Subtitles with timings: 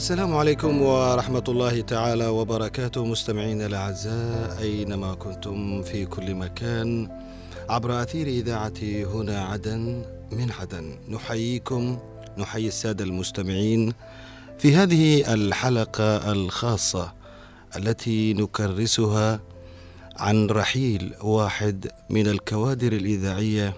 [0.00, 3.04] السلام عليكم ورحمة الله تعالى وبركاته.
[3.04, 7.08] مستمعينا الأعزاء أينما كنتم في كل مكان
[7.68, 10.98] عبر أثير إذاعة هنا عدن من عدن.
[11.08, 11.98] نحييكم
[12.38, 13.92] نحيي السادة المستمعين
[14.58, 17.12] في هذه الحلقة الخاصة
[17.76, 19.40] التي نكرسها
[20.16, 23.74] عن رحيل واحد من الكوادر الإذاعية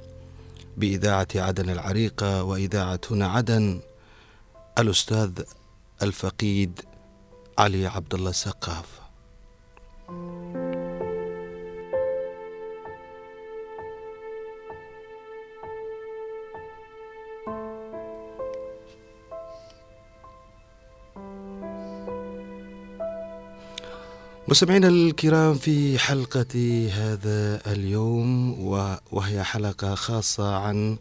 [0.77, 3.81] بإذاعة عدن العريقة وإذاعة هنا عدن
[4.79, 5.31] الأستاذ
[6.03, 6.81] الفقيد
[7.59, 9.03] علي عبد الله السقاف
[24.49, 28.61] مستمعينا الكرام في حلقة هذا اليوم
[29.13, 30.97] وهي حلقة خاصة عن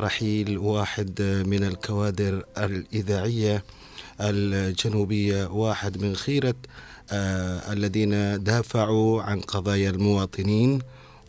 [0.00, 3.64] رحيل واحد من الكوادر الإذاعية
[4.20, 6.54] الجنوبية واحد من خيرة
[7.12, 10.78] آه الذين دافعوا عن قضايا المواطنين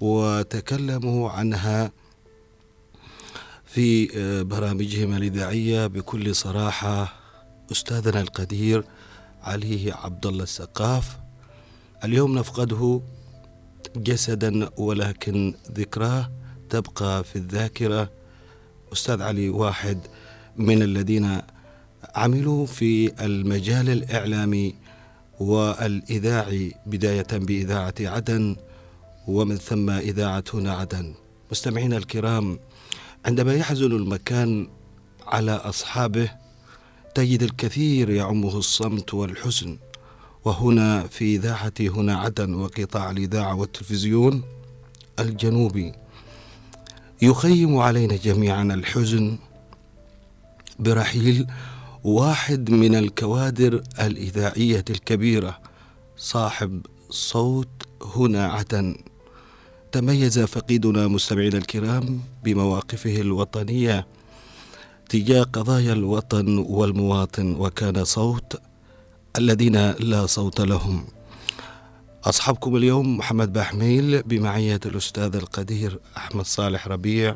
[0.02, 1.92] وتكلموا عنها
[3.66, 7.14] في آه برامجهم الإذاعية بكل صراحة.
[7.72, 8.84] أستاذنا القدير
[9.44, 11.18] علي عبد الله السقاف.
[12.04, 13.02] اليوم نفقده
[13.96, 16.32] جسدا ولكن ذكراه
[16.70, 18.10] تبقى في الذاكرة.
[18.94, 20.00] أستاذ علي واحد
[20.58, 21.42] من الذين
[22.16, 24.76] عملوا في المجال الإعلامي
[25.40, 28.56] والإذاعي بداية بإذاعة عدن
[29.28, 31.14] ومن ثم إذاعة هنا عدن.
[31.52, 32.60] مستمعينا الكرام
[33.26, 34.68] عندما يحزن المكان
[35.28, 36.30] على أصحابه
[37.16, 39.78] تجد الكثير يعمه الصمت والحزن.
[40.46, 44.44] وهنا في إذاعة هنا عدن وقطاع الإذاعة والتلفزيون
[45.20, 45.94] الجنوبي
[47.22, 49.38] يخيم علينا جميعا الحزن
[50.80, 51.48] برحيل
[52.04, 55.60] واحد من الكوادر الإذاعية الكبيرة
[56.18, 58.96] صاحب صوت هنا عدن
[59.92, 64.08] تميز فقيدنا مستمعينا الكرام بمواقفه الوطنية
[65.10, 68.62] تجاه قضايا الوطن والمواطن وكان صوت
[69.38, 71.06] الذين لا صوت لهم.
[72.24, 77.36] أصحابكم اليوم محمد باحميل بمعية الأستاذ القدير أحمد صالح ربيع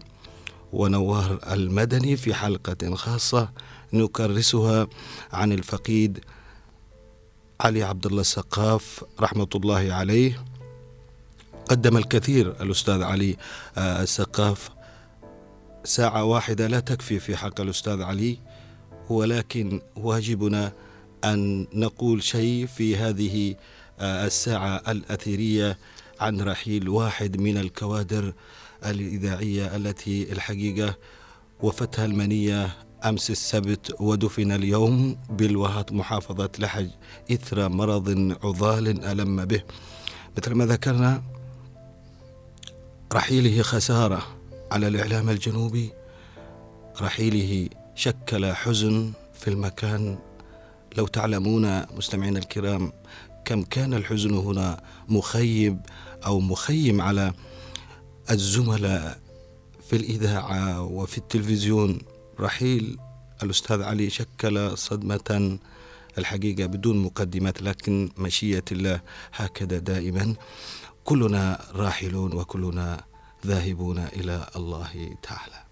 [0.74, 3.50] ونوار المدني في حلقة خاصة
[3.94, 4.88] نكرسها
[5.34, 6.20] عن الفقيد
[7.62, 10.46] علي عبد الله السقاف رحمة الله عليه.
[11.70, 13.38] قدم الكثير الأستاذ علي
[13.78, 14.70] السقاف.
[15.84, 18.38] ساعة واحدة لا تكفي في حق الأستاذ علي
[19.10, 20.74] ولكن واجبنا
[21.24, 23.56] أن نقول شيء في هذه
[24.02, 25.78] الساعة الأثيرية
[26.20, 28.34] عن رحيل واحد من الكوادر
[28.86, 30.96] الإذاعية التي الحقيقة
[31.62, 36.90] وفتها المنية أمس السبت ودفن اليوم بالوهات محافظة لحج
[37.32, 39.62] إثر مرض عضال ألم به.
[40.38, 41.24] مثل ما ذكرنا
[43.14, 44.28] رحيله خسارة
[44.72, 45.90] على الإعلام الجنوبي.
[47.02, 50.18] رحيله شكل حزن في المكان.
[50.98, 52.92] لو تعلمون مستمعينا الكرام
[53.46, 55.80] كم كان الحزن هنا مخيب
[56.26, 57.34] أو مخيم على
[58.32, 59.20] الزملاء
[59.90, 62.15] في الإذاعة وفي التلفزيون.
[62.40, 62.98] رحيل.
[63.44, 65.60] الأستاذ علي شكل صدمة
[66.18, 69.02] الحقيقة بدون مقدمات لكن مشيئة الله
[69.34, 70.36] هكذا دائما.
[71.04, 73.04] كلنا راحلون وكلنا
[73.46, 75.65] ذاهبون إلى الله تعالى.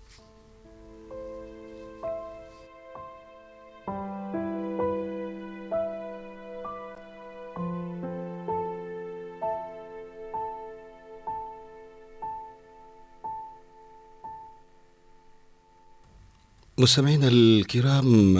[16.83, 18.37] مستمعينا الكرام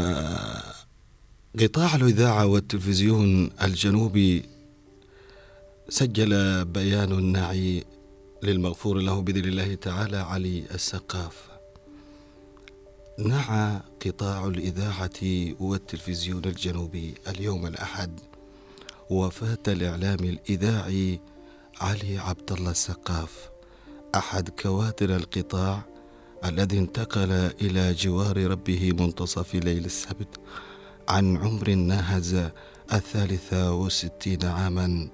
[1.60, 4.44] قطاع الإذاعة والتلفزيون الجنوبي
[5.90, 7.84] سجل بيان نعي
[8.44, 11.36] للمغفور له بإذن الله تعالى علي السقاف.
[13.19, 15.19] نعى قطاع الإذاعة
[15.60, 18.19] والتلفزيون الجنوبي اليوم الأحد
[19.10, 21.19] وفاة الإعلام الإذاعي
[21.81, 23.50] علي عبد الله السقاف.
[24.16, 25.93] أحد كوادر القطاع
[26.45, 27.31] الذي انتقل
[27.62, 30.40] إلى جوار ربه منتصف ليل السبت
[31.10, 32.50] عن عمر ناهز
[32.94, 35.10] الثالثة والستين عاما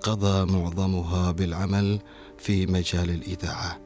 [0.00, 2.00] قضى معظمها بالعمل
[2.38, 3.80] في مجال الإذاعة.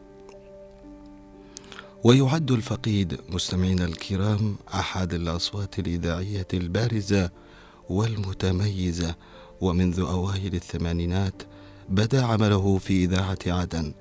[2.05, 7.31] ويعد الفقيد مستمعينا الكرام أحد الأصوات الإذاعية البارزة
[7.91, 9.15] والمتميزة
[9.61, 11.43] ومنذ أوائل الثمانينات
[11.89, 13.93] بدأ عمله في إذاعة عدن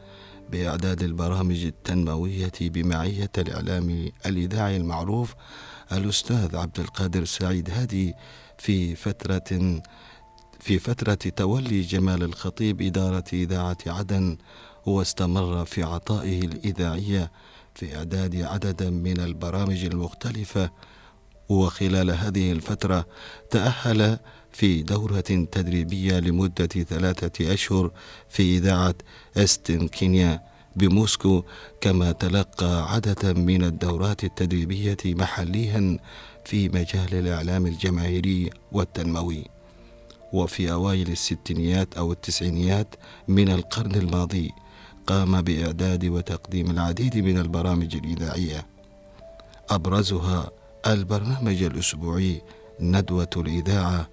[0.52, 5.36] بإعداد البرامج التنموية بمعية الإعلام الإذاعي المعروف
[5.92, 8.14] الأستاذ عبد القادر سعيد هادي
[8.58, 9.82] في فترة
[10.60, 14.38] في فترة تولي جمال الخطيب إدارة إذاعة عدن
[14.86, 17.32] واستمر في عطائه الإذاعية
[17.76, 20.70] في إعداد عدد من البرامج المختلفة.
[21.50, 23.06] وخلال هذه الفترة
[23.50, 24.20] تأهل
[24.52, 27.92] في دورة تدريبية لمدة ثلاثة أشهر
[28.30, 28.96] في إذاعة
[29.38, 30.42] أستن كينيا
[30.76, 31.44] بموسكو
[31.82, 36.00] كما تلقى عددا من الدورات التدريبية محليا
[36.46, 39.46] في مجال الإعلام الجماهيري والتنموي.
[40.34, 42.96] وفي أوائل الستينيات أو التسعينيات
[43.28, 44.52] من القرن الماضي
[45.08, 48.66] قام بإعداد وتقديم العديد من البرامج الإذاعية.
[49.70, 50.52] أبرزها
[50.88, 52.42] البرنامج الأسبوعي
[52.80, 54.10] ندوة الإذاعة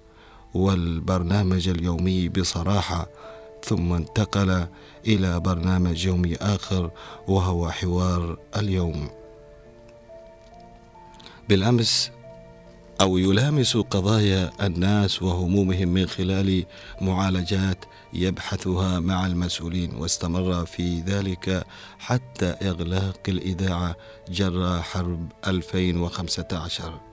[0.53, 3.07] والبرنامج اليومي بصراحة
[3.63, 4.67] ثم انتقل
[5.07, 6.91] إلى برنامج يومي آخر
[7.27, 9.09] وهو حوار اليوم.
[11.49, 12.11] بالأمس
[13.01, 16.65] أو يلامس قضايا الناس وهمومهم من خلال
[17.01, 21.65] معالجات يبحثها مع المسؤولين واستمر في ذلك
[21.99, 23.95] حتى إغلاق الإذاعة
[24.29, 27.06] جراء حرب 2015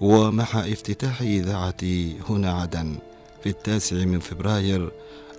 [0.00, 1.74] ومع افتتاح إذاعة
[2.28, 2.98] هنا عدن
[3.42, 4.90] في التاسع من فبراير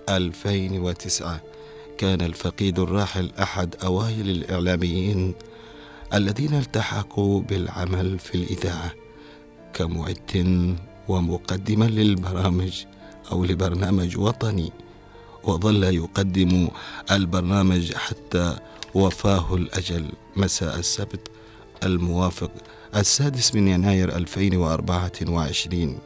[0.08, 1.40] 2009
[1.98, 5.34] كان الفقيد الراحل أحد أوائل الإعلاميين
[6.14, 8.92] الذين التحقوا بالعمل في الإذاعة
[9.74, 10.76] كمعد
[11.08, 12.84] ومقدما للبرامج
[13.32, 14.72] أو لبرنامج وطني
[15.44, 16.68] وظل يقدم
[17.10, 18.56] البرنامج حتى
[18.94, 20.04] وفاه الأجل
[20.36, 21.28] مساء السبت
[21.84, 22.50] الموافق.
[22.96, 25.98] السادس من يناير 2024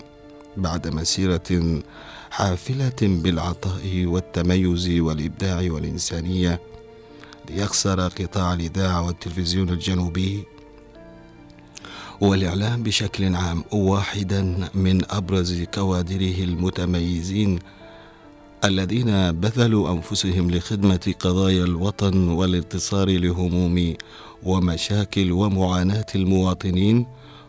[0.57, 1.81] بعد مسيرة
[2.31, 6.61] حافلة بالعطاء والتميز والإبداع والإنسانية
[7.51, 10.45] ليخسر قطاع الإذاعة والتلفزيون الجنوبي
[12.21, 17.59] والإعلام بشكل عام واحدا من أبرز كوادره المتميزين
[18.65, 23.95] الذين بذلوا أنفسهم لخدمة قضايا الوطن والانتصار لهموم
[24.43, 27.07] ومشاكل ومعاناة المواطنين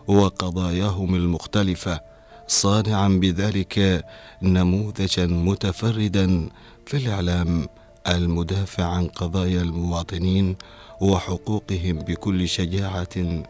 [0.08, 2.00] وقضاياهم المختلفة
[2.48, 4.06] صانعا بذلك
[4.42, 6.50] نموذجا متفردا
[6.86, 7.68] في الإعلام
[8.08, 10.56] المدافع عن قضايا المواطنين
[11.02, 13.44] وحقوقهم بكل شجاعة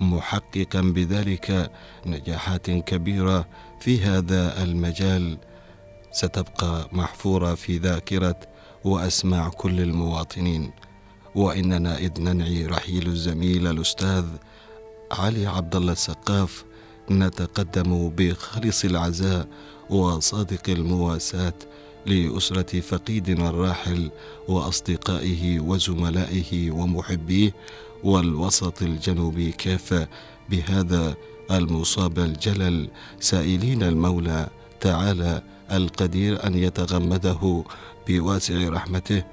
[0.00, 1.70] محققا بذلك
[2.06, 3.46] نجاحات كبيرة
[3.80, 5.38] في هذا المجال.
[6.12, 8.40] ستبقى محفورة في ذاكرة
[8.84, 10.70] وأسماع كل المواطنين.
[11.34, 14.24] وإننا إذ ننعي رحيل الزميل الأستاذ
[15.12, 16.64] علي عبد الله السقاف
[17.10, 19.48] نتقدم بخالص العزاء
[19.90, 21.52] وصادق المواساة
[22.06, 24.10] لأسرة فقيدنا الراحل
[24.48, 27.54] وأصدقائه وزملائه ومحبيه
[28.04, 30.08] والوسط الجنوبي كافة
[30.50, 31.14] بهذا
[31.50, 32.88] المصاب الجلل.
[33.20, 34.48] سائلين المولى
[34.80, 35.42] تعالى
[35.72, 37.64] القدير أن يتغمده
[38.08, 39.24] بواسع رحمته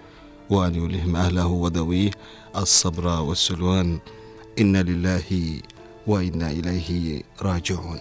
[0.49, 2.11] وأن يلهم أهله وذويه
[2.55, 3.99] الصبر والسلوان.
[4.59, 5.59] إن لله
[6.07, 7.99] وإنا إليه راجعون.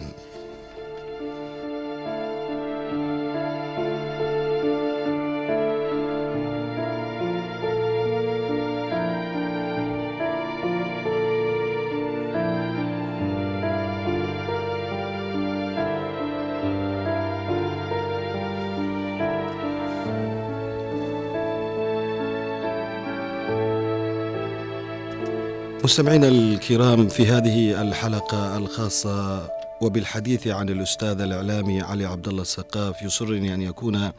[25.88, 29.48] مستمعينا الكرام في هذه الحلقة الخاصة
[29.80, 34.12] وبالحديث عن الأستاذ الإعلامي علي عبد الله السقاف يسرني أن يكون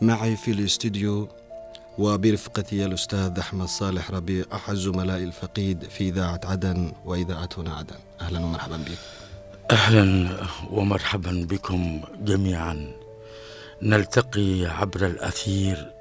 [0.00, 1.28] معي في الاستديو
[1.98, 7.96] وبرفقتي الأستاذ أحمد صالح ربيع أحد زملاء الفقيد في إذاعة عدن وإذاعتنا عدن.
[8.20, 8.98] أهلا ومرحبا بك.
[9.70, 10.36] أهلا
[10.70, 12.92] ومرحبا بكم جميعا.
[13.82, 15.92] نلتقي عبر الأثير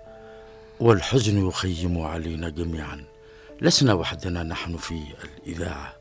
[0.79, 3.12] والحزن يخيم علينا جميعا.
[3.63, 5.93] لسنا وحدنا نحن في الإذاعة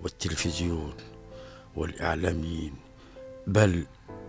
[0.00, 0.94] والتلفزيون
[1.76, 2.74] والإعلاميين
[3.46, 3.86] بل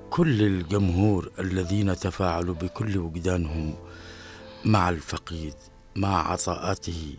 [0.09, 3.75] كل الجمهور الذين تفاعلوا بكل وجدانهم
[4.65, 5.53] مع الفقيد
[5.95, 7.15] مع عطاءاته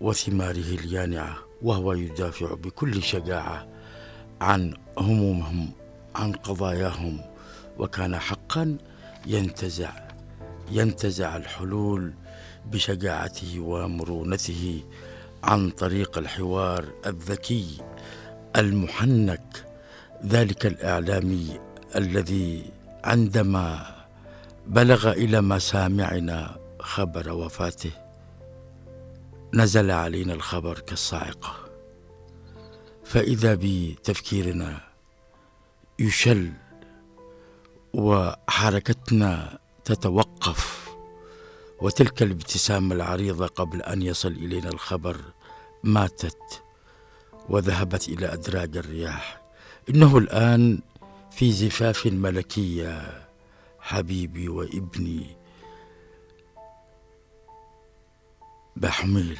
[0.00, 3.68] وثماره اليانعة وهو يدافع بكل شجاعة
[4.40, 5.70] عن همومهم
[6.14, 7.20] عن قضاياهم
[7.78, 8.78] وكان حقا
[9.26, 9.92] ينتزع
[10.70, 12.12] ينتزع الحلول
[12.72, 14.82] بشجاعته ومرونته
[15.44, 17.78] عن طريق الحوار الذكي
[18.56, 19.66] المحنك
[20.26, 21.60] ذلك الإعلامي
[21.96, 22.70] الذي
[23.04, 23.86] عندما
[24.66, 27.90] بلغ إلى مسامعنا خبر وفاته
[29.54, 31.54] نزل علينا الخبر كالصاعقة.
[33.04, 34.80] فإذا بتفكيرنا
[35.98, 36.52] يشل
[37.94, 40.87] وحركتنا تتوقف
[41.80, 45.16] وتلك الابتسامة العريضة قبل أن يصل إلينا الخبر
[45.84, 46.62] ماتت
[47.48, 49.40] وذهبت إلى أدراج الرياح.
[49.90, 50.80] إنه الآن
[51.30, 53.26] في زفاف ملكية
[53.80, 55.36] حبيبي وابني
[58.76, 59.38] بحميل.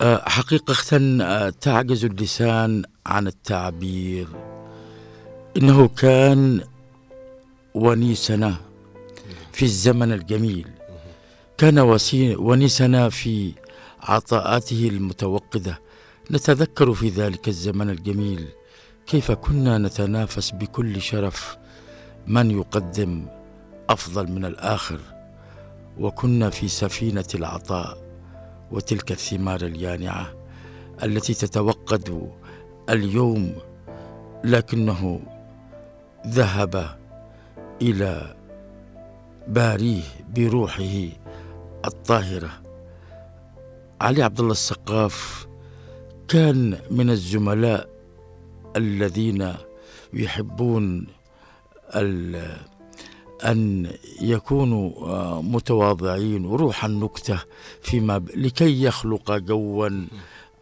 [0.00, 0.72] آه، حقيقة
[1.50, 4.28] تعجز اللسان عن التعبير.
[5.56, 6.60] إنه كان
[7.74, 8.56] ونيسنا
[9.52, 10.73] في الزمن الجميل.
[11.58, 11.78] كان
[12.38, 13.52] ونيسنا في
[14.02, 15.80] عطاءاته المتوقدة.
[16.30, 18.48] نتذكر في ذلك الزمن الجميل
[19.06, 21.56] كيف كنا نتنافس بكل شرف.
[22.26, 23.26] من يقدم
[23.90, 25.00] أفضل من الآخر.
[25.98, 27.98] وكنا في سفينة العطاء
[28.70, 30.34] وتلك الثمار اليانعة
[31.02, 32.30] التي تتوقد
[32.90, 33.54] اليوم
[34.44, 35.20] لكنه
[36.26, 36.98] ذهب
[37.82, 38.36] إلى
[39.48, 40.02] باريه
[40.36, 41.23] بروحه.
[41.84, 42.62] الطاهرة.
[44.00, 45.46] علي عبد الله السقاف
[46.28, 47.88] كان من الزملاء
[48.76, 49.54] الذين
[50.12, 51.06] يحبون
[53.44, 57.38] أن يكونوا آه، متواضعين وروح النكتة
[57.82, 59.88] فيما لكي يخلق جوا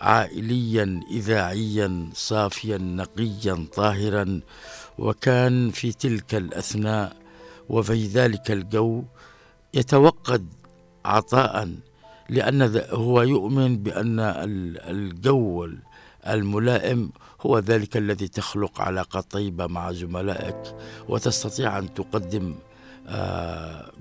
[0.00, 4.40] عائليا إذاعيا صافيا نقيا طاهرا.
[4.98, 7.16] وكان في تلك الأثناء
[7.68, 9.02] وفي ذلك الجو
[9.74, 10.46] يتوقد
[11.04, 11.68] عطاء
[12.28, 14.20] لأن هو يؤمن بأن
[14.88, 15.68] الجو
[16.28, 20.76] الملائم هو ذلك الذي تخلق علاقة طيبة مع زملائك
[21.08, 22.54] وتستطيع أن تقدم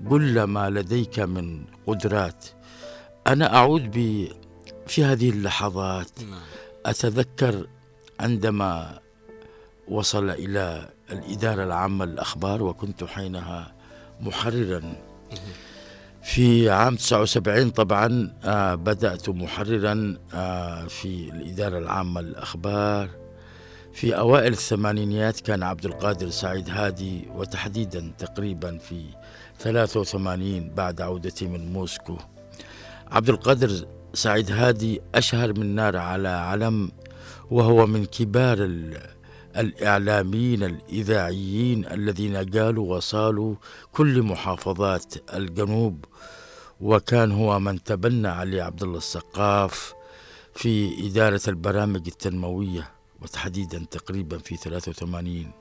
[0.08, 2.44] كل آه، ما لديك من قدرات.
[3.26, 4.28] أنا أعود ب
[4.86, 6.40] في هذه اللحظات نعم.
[6.86, 7.66] أتذكر
[8.20, 8.98] عندما
[9.88, 13.74] وصل إلى الإدارة العامة للأخبار وكنت حينها
[14.20, 14.94] محررا.
[16.22, 23.08] في عام 79 طبعا آه بدأت محررا آه في الإدارة العامة للأخبار.
[23.92, 29.04] في أوائل الثمانينيات كان عبد القادر سعيد هادي وتحديدا تقريبا في
[29.58, 32.16] 83 بعد عودتي من موسكو.
[33.10, 36.90] عبد القادر سعيد هادي أشهر من نار على علم
[37.50, 38.58] وهو من كبار
[39.56, 43.54] الإعلاميين الإذاعيين الذين قالوا وصالوا
[43.92, 46.04] كل محافظات الجنوب
[46.80, 49.94] وكان هو من تبنى علي عبد الله السقاف
[50.54, 52.90] في إدارة البرامج التنموية
[53.22, 55.52] وتحديدا تقريبا في 83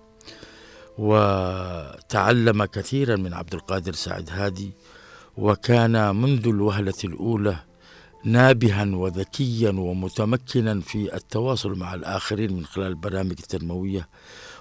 [0.97, 4.71] وتعلم كثيرا من عبد القادر سعد هادي
[5.37, 7.55] وكان منذ الوهلة الأولى
[8.23, 14.07] نابها وذكيا ومتمكنا في التواصل مع الآخرين من خلال البرامج التنموية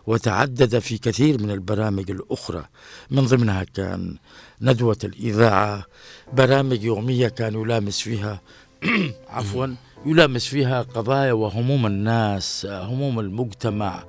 [0.06, 2.64] وتعدد في كثير من البرامج الأخرى.
[3.10, 4.16] من ضمنها كان
[4.60, 5.84] ندوة الإذاعة
[6.32, 8.40] برامج يومية كان يلامس فيها
[9.28, 9.66] عفوا
[10.06, 14.04] يلامس فيها قضايا وهموم الناس هموم المجتمع.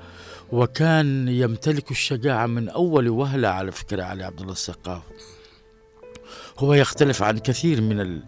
[0.52, 5.02] وكان يمتلك الشجاعة من أول وهلة على فكرة علي عبد الله السقاف.
[6.60, 8.22] هو يختلف عن كثير من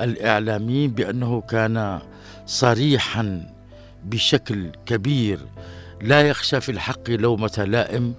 [0.00, 2.00] الإعلاميين بأنه كان
[2.46, 3.50] صريحا
[4.04, 5.38] بشكل كبير.
[6.02, 8.14] لا يخشى في الحق لومة لائم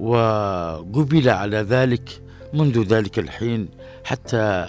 [0.00, 2.22] وقبل على ذلك
[2.54, 3.68] منذ ذلك الحين
[4.04, 4.68] حتى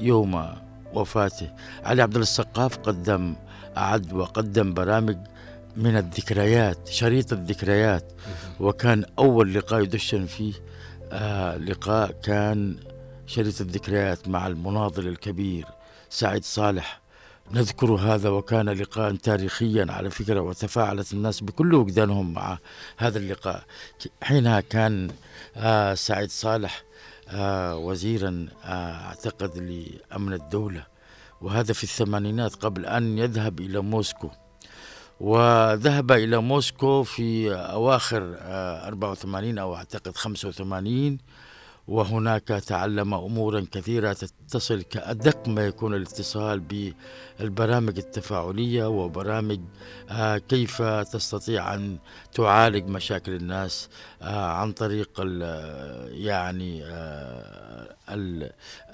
[0.00, 0.46] يوم
[0.92, 1.50] وفاته.
[1.84, 3.34] علي عبد السقاف قدم
[3.76, 5.16] أعد وقدم برامج
[5.76, 8.12] من الذكريات شريط الذكريات
[8.60, 10.52] وكان أول لقاء يدشن فيه
[11.12, 12.76] آه لقاء كان
[13.26, 15.64] شريط الذكريات مع المناضل الكبير.
[16.10, 17.00] سعيد صالح.
[17.52, 22.58] نذكر هذا وكان لقاء تاريخيا على فكرة وتفاعلت الناس بكل وجدانهم مع
[22.96, 23.64] هذا اللقاء.
[24.22, 25.10] حينها كان
[25.56, 26.82] آه سعيد صالح
[27.28, 30.86] آه وزيرا آه أعتقد لأمن الدولة
[31.40, 34.30] وهذا في الثمانينات قبل أن يذهب إلى موسكو.
[35.20, 41.18] وذهب إلى موسكو في أواخر 84 آه، أو أعتقد 85
[41.90, 49.60] وهناك تعلم أمورا كثيرة تتصل كأدق ما يكون الاتصال بالبرامج التفاعلية وبرامج
[50.10, 51.98] آه، كيف تستطيع أن
[52.32, 53.88] تعالج مشاكل الناس
[54.22, 55.10] آه، عن طريق
[56.06, 57.96] يعني آه،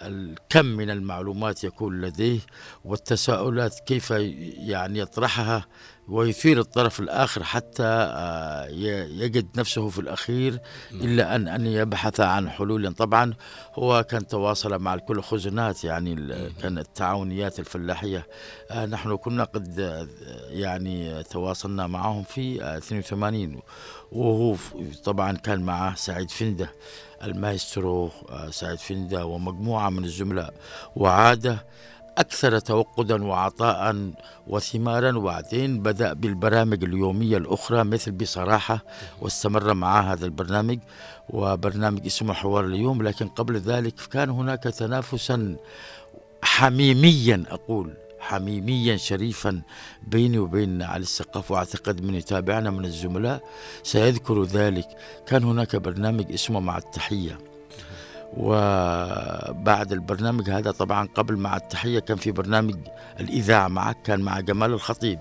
[0.02, 2.40] الكم من المعلومات يكون لديه
[2.84, 5.66] والتساؤلات كيف يعني يطرحها
[6.08, 8.66] ويثير الطرف الآخر حتى آه،
[9.10, 10.60] يجد نفسه في الأخير
[10.92, 12.92] إلا أن أن يبحث عن حلول.
[12.94, 13.34] طبعا
[13.74, 16.14] هو كان تواصل مع الكل خزنات يعني
[16.62, 18.26] كان التعاونيات الفلاحية.
[18.70, 20.08] آه، نحن كنا قد آه،
[20.50, 23.60] يعني تواصلنا معهم في 82
[24.12, 24.56] وهو
[25.04, 26.72] طبعا كان معه سعيد فندة
[27.22, 28.10] المايسترو
[28.50, 30.54] سعيد فندة ومجموعة من الزملاء.
[30.96, 31.58] وعاد
[32.18, 34.10] أكثر توقدا وعطاء
[34.46, 38.84] وثمارا وبعدين بدأ بالبرامج اليومية الأخرى مثل بصراحة
[39.20, 40.78] واستمر مع هذا البرنامج
[41.30, 43.02] وبرنامج اسمه حوار اليوم.
[43.02, 45.56] لكن قبل ذلك كان هناك تنافسا
[46.42, 49.62] حميميا أقول حميميا شريفا
[50.06, 53.42] بيني وبين علي السقاف وأعتقد من يتابعنا من الزملاء.
[53.82, 54.88] سيذكر ذلك.
[55.26, 57.38] كان هناك برنامج اسمه مع التحية.
[58.36, 62.74] وبعد البرنامج هذا طبعا قبل مع التحية كان في برنامج
[63.20, 65.18] الإذاعة معك كان مع جمال الخطيب.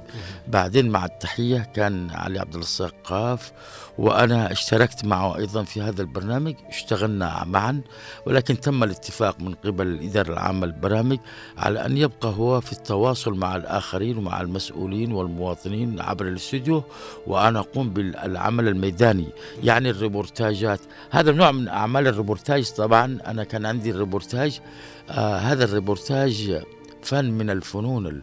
[0.47, 3.51] بعدين مع التحية كان علي عبد السقاف
[3.97, 7.81] وأنا اشتركت معه أيضا في هذا البرنامج اشتغلنا معا
[8.25, 11.17] ولكن تم الاتفاق من قبل الإدارة العامة للبرامج
[11.57, 16.83] على أن يبقى هو في التواصل مع الآخرين ومع المسؤولين والمواطنين عبر الاستوديو
[17.27, 19.27] وأنا أقوم بالعمل الميداني
[19.63, 20.79] يعني الريبورتاجات.
[21.11, 24.59] هذا نوع من أعمال الريبورتاج طبعا أنا كان عندي الريبورتاج
[25.09, 26.61] آه هذا الريبورتاج
[27.03, 28.21] فن من الفنون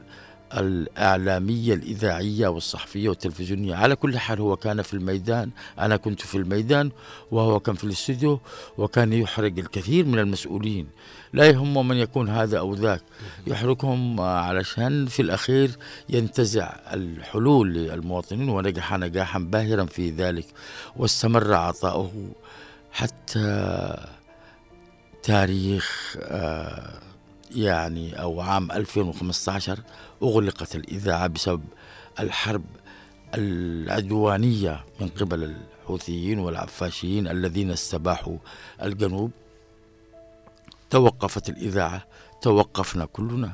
[0.57, 3.75] الإعلامية الإذاعية والصحفية والتلفزيونية.
[3.75, 6.91] على كل حال هو كان في الميدان أنا كنت في الميدان
[7.31, 8.41] وهو كان في الاستوديو
[8.79, 10.87] وكان يحرج الكثير من المسؤولين.
[11.33, 13.03] لا يهم من يكون هذا أو ذاك.
[13.47, 15.71] يحركهم علشان في الأخير
[16.09, 20.47] ينتزع الحلول للمواطنين ونجح نجاحا باهرا في ذلك
[20.97, 22.13] واستمر عطاؤه
[22.93, 23.97] حتى
[25.23, 26.93] تاريخ آه
[27.51, 29.79] يعني أو عام 2015
[30.23, 31.65] أغلقت الإذاعة بسبب
[32.21, 32.65] الحرب
[33.35, 35.45] العدوانية من قبل
[35.83, 38.37] الحوثيين والعفاشيين الذين استباحوا
[38.83, 39.31] الجنوب.
[40.91, 42.07] توقفت الإذاعة
[42.43, 43.53] توقفنا كلنا.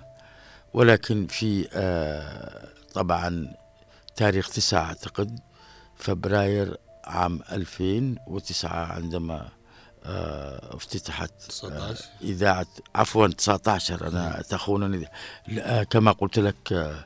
[0.75, 3.55] ولكن في آه طبعا
[4.17, 5.39] تاريخ تسعة أعتقد
[5.97, 9.49] فبراير عام 2009 عندما
[10.09, 15.07] افتتحت 19 آه، إذاعة عفوا 19 أنا تخونني.
[15.59, 16.97] آه، كما قلت لك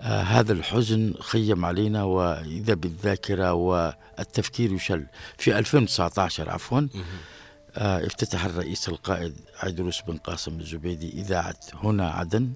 [0.00, 5.06] هذا الحزن خيم علينا وإذا بالذاكرة والتفكير يشل.
[5.38, 6.88] في 2019 عفوا
[7.76, 12.52] افتتح الرئيس القائد عيدروس بن قاسم الزبيدي إذاعة هنا عدن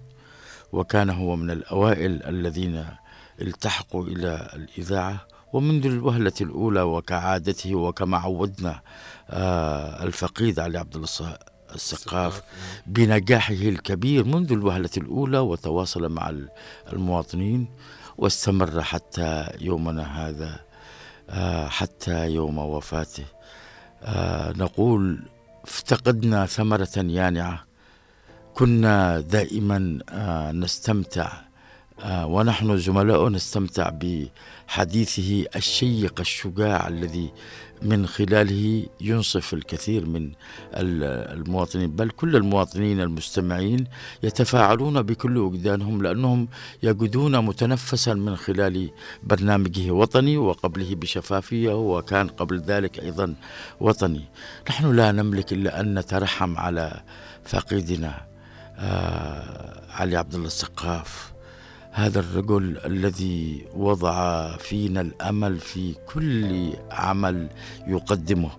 [0.72, 2.86] وكان هو من الأوائل الذين
[3.40, 5.35] التحقوا إلى الإذاعة.
[5.56, 8.80] ومنذ الوهلة الأولى وكعادته وكما عودنا
[9.30, 11.08] آه الفقيد علي عبد الله
[11.74, 12.82] السقاف نعم.
[12.86, 16.34] بنجاحه الكبير منذ الوهلة الأولى وتواصل مع
[16.92, 17.68] المواطنين
[18.18, 20.60] واستمر حتى يومنا هذا
[21.30, 23.24] آه حتى يوم وفاته
[24.02, 25.22] آه نقول
[25.64, 27.64] افتقدنا ثمرة يانعة
[28.54, 29.98] كنا دائما
[30.52, 31.32] نستمتع
[32.04, 33.90] ونحن زملاء نستمتع
[34.68, 37.32] بحديثه الشيق الشجاع الذي
[37.82, 40.32] من خلاله ينصف الكثير من
[40.74, 43.86] المواطنين بل كل المواطنين المستمعين
[44.22, 46.48] يتفاعلون بكل وجدانهم لأنهم
[46.82, 48.90] يجدون متنفسا من خلال
[49.22, 53.34] برنامجه وطني وقبله بشفافية وكان قبل ذلك أيضا
[53.80, 54.24] وطني.
[54.68, 57.02] نحن لا نملك إلا أن نترحم على
[57.44, 58.26] فقيدنا
[58.78, 61.35] آه علي عبد الله السقاف.
[61.96, 67.48] هذا الرجل الذي وضع فينا الأمل في كل عمل
[67.86, 68.50] يقدمه.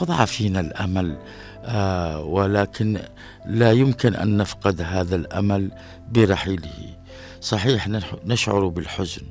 [0.00, 1.18] وضع فينا الأمل
[1.64, 3.00] آه ولكن
[3.46, 5.70] لا يمكن أن نفقد هذا الأمل
[6.12, 6.96] برحيله.
[7.40, 7.88] صحيح
[8.24, 9.22] نشعر بالحزن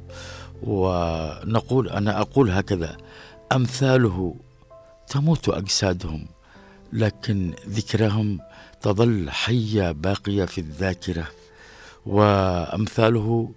[0.64, 2.98] ونقول أنا أقول هكذا
[3.52, 4.36] أمثاله
[5.08, 6.28] تموت أجسادهم
[6.94, 8.40] لكن ذكرهم
[8.82, 11.28] تظل حية باقية في الذاكرة.
[12.06, 13.54] وأمثاله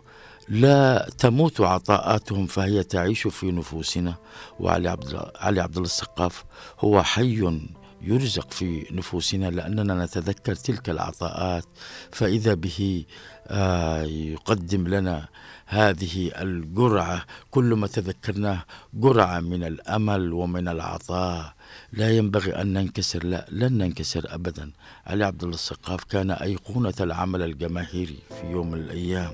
[0.49, 4.15] لا تموت عطاءاتهم فهي تعيش في نفوسنا.
[4.61, 6.45] وعلي عبد علي عبد الله السقاف
[6.81, 7.61] هو حي
[8.03, 11.65] يرزق في نفوسنا لأننا نتذكر تلك العطاءات.
[12.13, 13.05] فإذا به
[13.49, 15.29] آه، يقدم لنا
[15.67, 21.56] هذه الجرعة كل ما تذكرناه جرعة من الأمل ومن العطاء.
[21.93, 24.73] لا ينبغي أن ننكسر لا لن ننكسر أبدا.
[25.07, 29.33] علي عبد الله السقاف كان أيقونة العمل الجماهيري في يوم من الأيام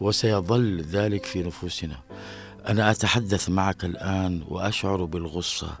[0.00, 1.98] وسيظل ذلك في نفوسنا.
[2.68, 5.76] أنا أتحدث معك الآن وأشعر بالغصة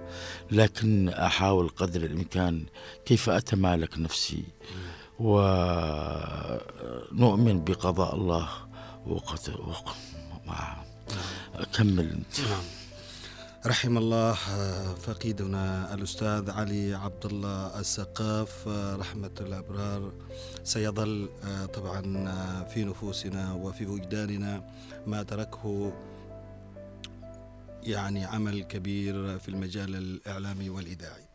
[0.50, 2.64] لكن أحاول قدر الإمكان
[3.04, 4.44] كيف أتمالك نفسي؟
[5.18, 6.04] ونؤمن
[7.64, 8.48] بقضاء الله
[9.06, 9.96] وقت, وقت
[11.72, 12.22] كمل.
[12.38, 12.64] نعم.
[13.66, 14.34] رحم الله
[14.94, 20.12] فقيدنا الأستاذ علي عبد الله السقاف رحمة الأبرار
[20.64, 21.28] سيظل
[21.74, 22.02] طبعا
[22.64, 24.62] في نفوسنا وفي وجداننا
[25.06, 25.92] ما تركه
[27.82, 31.26] يعني عمل كبير في المجال الإعلامي والإذاعي.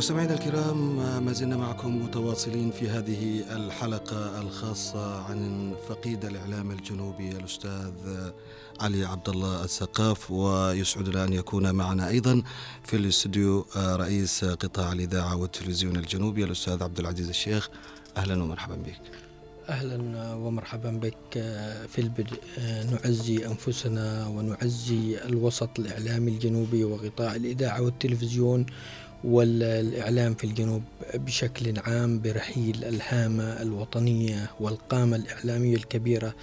[0.00, 7.92] مستمعينا الكرام ما زلنا معكم متواصلين في هذه الحلقة الخاصة عن فقيد الإعلام الجنوبي الأستاذ
[8.80, 12.42] علي عبد الله السقاف ويسعدنا أن يكون معنا أيضا
[12.84, 17.70] في الاستوديو رئيس قطاع الإذاعة والتلفزيون الجنوبي الأستاذ عبد العزيز الشيخ.
[18.16, 19.00] أهلا ومرحبا بك.
[19.68, 21.32] أهلا ومرحبا بك
[21.88, 22.40] في البدء
[22.92, 28.66] نعزي أنفسنا ونعزي الوسط الإعلامي الجنوبي وقطاع الإذاعة والتلفزيون
[29.24, 30.82] والإعلام في الجنوب
[31.14, 36.34] بشكل عام برحيل الهامة الوطنية والقامة الإعلامية الكبيرة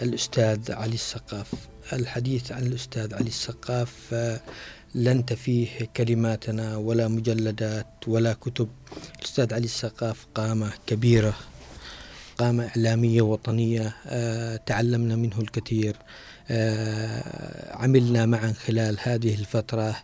[0.00, 1.52] الأستاذ علي السقاف.
[1.92, 4.14] الحديث عن الأستاذ علي السقاف
[4.94, 8.68] لن تفيه كلماتنا ولا مجلدات ولا كتب.
[9.18, 11.34] الأستاذ علي السقاف قامة كبيرة
[12.38, 13.94] قامة إعلامية وطنية
[14.66, 15.96] تعلمنا منه الكثير
[17.70, 19.96] عملنا معا خلال هذه الفترة.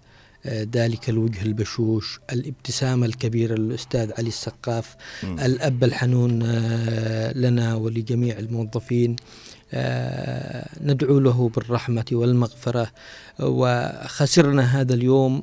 [0.46, 5.40] ذلك الوجه البشوش الابتسامة الكبيرة للأستاذ علي السقاف م.
[5.40, 6.42] الأب الحنون
[7.32, 9.16] لنا ولجميع الموظفين.
[10.80, 12.90] ندعو له بالرحمة والمغفرة.
[13.40, 15.42] وخسرنا هذا اليوم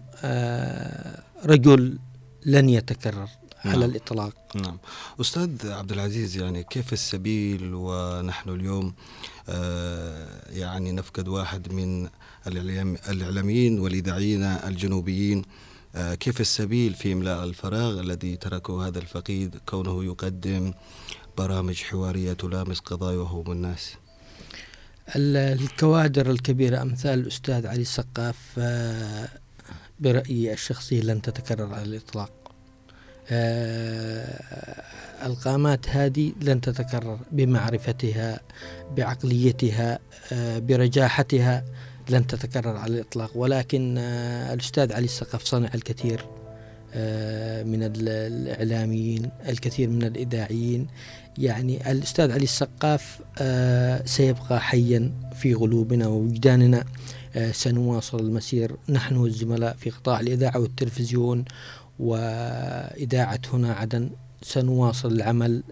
[1.46, 2.00] رجل
[2.46, 3.30] لن يتكرر
[3.66, 3.74] نعم.
[3.76, 4.34] على الإطلاق.
[4.56, 4.78] نعم.
[5.22, 8.94] أستاذ عبد العزيز يعني كيف السبيل ونحن اليوم؟
[10.50, 12.08] يعني نفقد واحد من
[12.48, 15.46] الإعلاميين والإذاعيين الجنوبيين
[15.96, 20.74] كيف السبيل في إملاء الفراغ الذي تركه هذا الفقيد؟ كونه يقدم
[21.38, 23.94] برامج حوارية تلامس قضايا وهموم الناس.
[25.16, 28.60] الكوادر الكبيرة أمثال الأستاذ علي السقاف
[30.00, 32.32] برأيي الشخصي لن تتكرر على الإطلاق.
[35.26, 38.40] القامات هذه لن تتكرر بمعرفتها
[38.98, 40.00] بعقليتها
[40.60, 41.66] برجاحتها.
[42.10, 43.38] لن تتكرر على الإطلاق.
[43.38, 46.26] ولكن الأستاذ علي السقف صنع الكثير
[47.66, 50.88] من الإعلاميين الكثير من الإذاعيين.
[51.38, 53.20] يعني الأستاذ علي السقاف
[54.06, 56.84] سيبقى حيا في قلوبنا ووجداننا
[57.52, 58.76] سنواصل المسير.
[58.90, 61.46] نحن والزملاء في قطاع الإذاعة والتلفزيون
[62.00, 64.10] وإذاعة هنا عدن
[64.42, 65.64] سنواصل العمل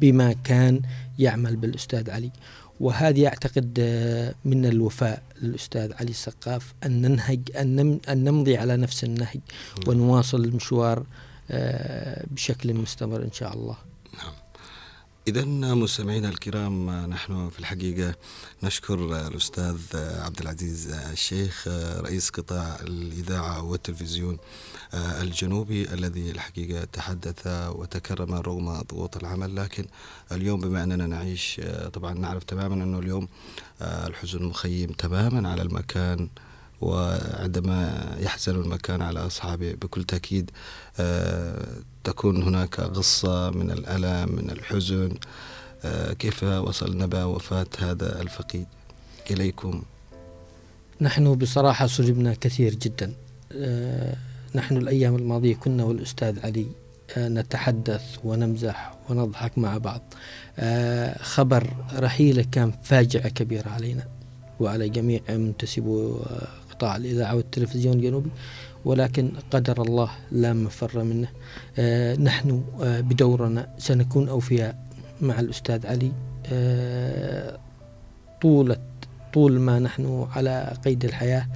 [0.00, 0.80] بما كان
[1.18, 2.30] يعمل بالأستاذ علي.
[2.80, 3.80] وهذه أعتقد
[4.44, 9.40] من الوفاء للأستاذ علي السقاف أن ننهج أن نمضي على نفس النهج
[9.86, 11.06] ونواصل المشوار
[12.30, 13.76] بشكل مستمر إن شاء الله.
[15.28, 18.14] إذا مستمعينا الكرام نحن في الحقيقة
[18.62, 24.38] نشكر الأستاذ عبد العزيز الشيخ رئيس قطاع الإذاعة والتلفزيون
[24.94, 29.56] الجنوبي الذي الحقيقة تحدث وتكرم رغم ضغوط العمل.
[29.56, 29.86] لكن
[30.32, 31.60] اليوم بما أننا نعيش
[31.92, 33.28] طبعا نعرف تماما أنه اليوم
[33.82, 36.28] الحزن مخيم تماما على المكان
[36.80, 40.50] وعندما يحزن المكان على أصحابه بكل تأكيد
[41.00, 41.66] آه،
[42.04, 45.14] تكون هناك غصة من الألم من الحزن.
[45.84, 48.66] آه، كيف وصل نبأ وفاة هذا الفقيد؟
[49.30, 49.82] إليكم.
[51.00, 53.12] نحن بصراحة صدمنا كثير جدا.
[53.52, 54.16] آه،
[54.54, 56.66] نحن الأيام الماضية كنا والأستاذ علي
[57.18, 60.02] نتحدث ونمزح ونضحك مع بعض.
[61.20, 64.06] خبر رحيلة كان فاجعة كبيرة علينا
[64.60, 66.20] وعلى جميع منتسبو
[66.76, 68.30] قطاع الإذاعة والتلفزيون الجنوبي
[68.84, 71.28] ولكن قدر الله لا مفر منه.
[71.78, 74.86] آه نحن آه بدورنا سنكون أوفياء
[75.20, 76.12] مع الأستاذ علي.
[76.52, 77.58] آه
[78.42, 78.76] طولة
[79.34, 81.46] طول ما نحن على قيد الحياة.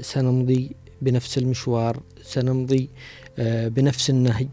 [0.00, 2.90] سنمضي بنفس المشوار سنمضي
[3.38, 4.48] بنفس النهج.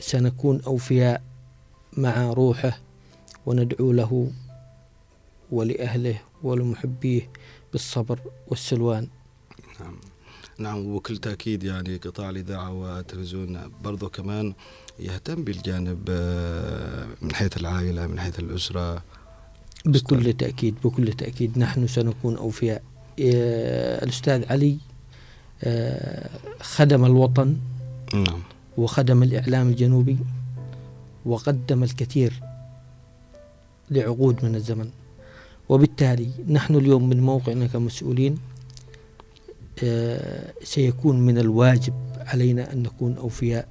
[0.00, 1.22] سنكون أوفياء
[1.96, 2.78] مع روحه
[3.46, 4.30] وندعو له
[5.52, 7.30] ولأهله ولمحبيه.
[7.72, 9.08] بالصبر والسلوان.
[9.80, 9.96] نعم.
[10.58, 14.54] نعم وبكل تأكيد يعني قطاع الإذاعة والتلفزيون برضو كمان
[14.98, 19.02] يهتم بالجانب آه، من حيث العائلة من حيث الأسرة.
[19.86, 22.82] بكل تأكيد بكل تأكيد نحن سنكون أوفياء.
[23.18, 24.78] الأستاذ علي
[25.62, 27.56] آه، خدم الوطن
[28.14, 28.42] نعم.
[28.76, 30.18] وخدم الإعلام الجنوبي
[31.24, 32.40] وقدم الكثير
[33.90, 34.90] لعقود من الزمن.
[35.68, 38.38] وبالتالي نحن اليوم من موقعنا كمسؤولين
[39.84, 43.68] آه، سيكون من الواجب علينا أن نكون أوفياء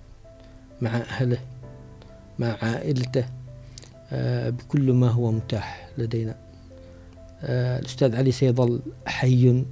[0.82, 1.38] مع أهله
[2.40, 3.26] مع عائلته
[4.12, 6.36] آه، بكل ما هو متاح لدينا.
[7.42, 9.64] آه، الأستاذ علي سيظل حي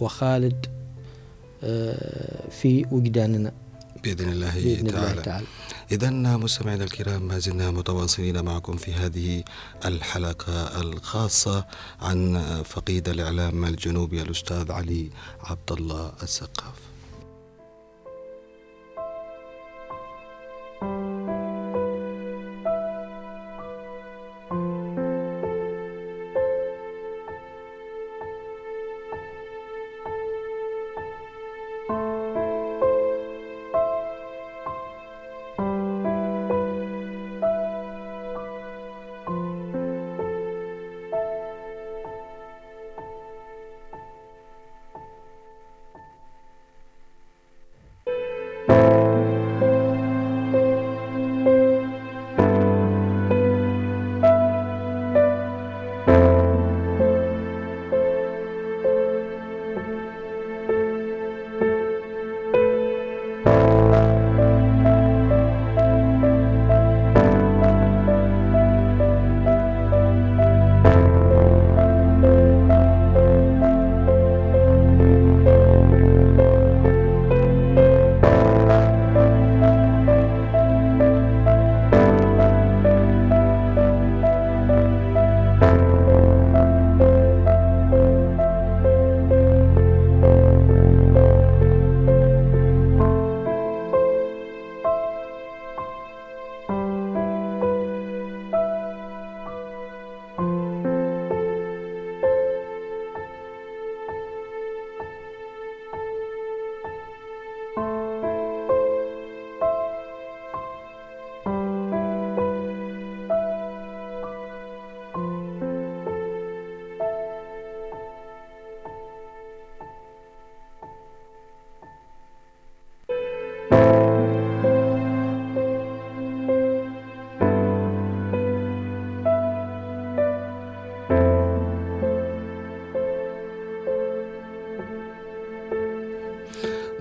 [0.00, 0.66] وخالد
[2.50, 3.52] في وجداننا.
[4.02, 5.46] بإذن الله بإذن تعالى, الله تعالى.
[5.92, 9.44] إذا مستمعينا الكرام ما زلنا متواصلين معكم في هذه
[9.84, 11.66] الحلقة الخاصة
[12.00, 15.10] عن فقيد الإعلام الجنوبي الأستاذ علي
[15.40, 16.81] عبد الله السقاف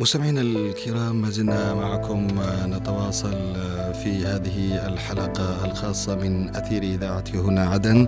[0.01, 2.27] مستمعينا الكرام ما زلنا معكم
[2.65, 3.55] نتواصل
[4.03, 8.07] في هذه الحلقة الخاصة من أثير إذاعة هنا عدن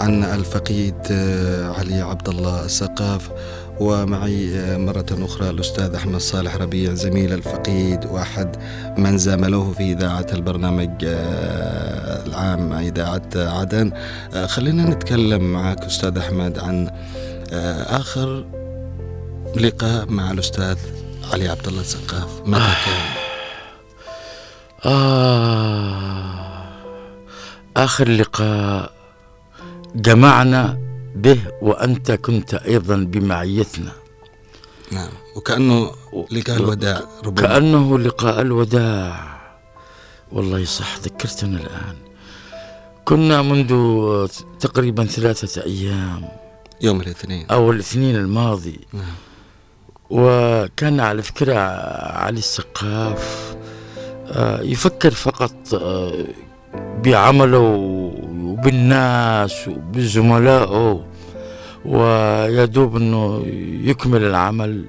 [0.00, 0.94] عن الفقيد
[1.78, 3.30] علي عبد الله السقاف.
[3.80, 8.56] ومعي مرة أخرى الأستاذ أحمد صالح ربيع زميل الفقيد وأحد
[8.98, 10.90] من زامله في إذاعة البرنامج
[12.26, 13.92] العام إذاعة عدن.
[14.46, 16.90] خلينا نتكلم معك أستاذ أحمد عن
[17.86, 18.44] آخر
[19.56, 20.76] لقاء مع الأستاذ
[21.32, 22.40] علي عبد الله السقاف.
[22.46, 22.76] متى آه.
[22.84, 23.06] كان؟
[24.84, 26.32] آه.
[27.76, 28.92] آخر لقاء
[29.94, 30.78] جمعنا
[31.14, 33.92] به وأنت كنت أيضا بمعيتنا.
[34.92, 35.08] نعم.
[35.36, 35.92] وكأنه
[36.30, 37.48] لقاء الوداع ربما.
[37.48, 39.40] كأنه لقاء الوداع.
[40.32, 41.96] والله صح ذكرتنا الآن.
[43.04, 43.72] كنا منذ
[44.60, 46.28] تقريبا ثلاثة أيام.
[46.80, 47.46] يوم الاثنين.
[47.50, 48.80] أو الاثنين الماضي.
[48.92, 49.14] نعم.
[50.12, 51.54] وكان على فكرة
[52.12, 53.54] علي السقاف
[54.32, 56.12] آه، يفكر فقط آه،
[57.04, 57.58] بعمله
[58.42, 61.04] وبالناس وبزملائه
[61.84, 63.42] ويدوب إنه
[63.84, 64.84] يكمل العمل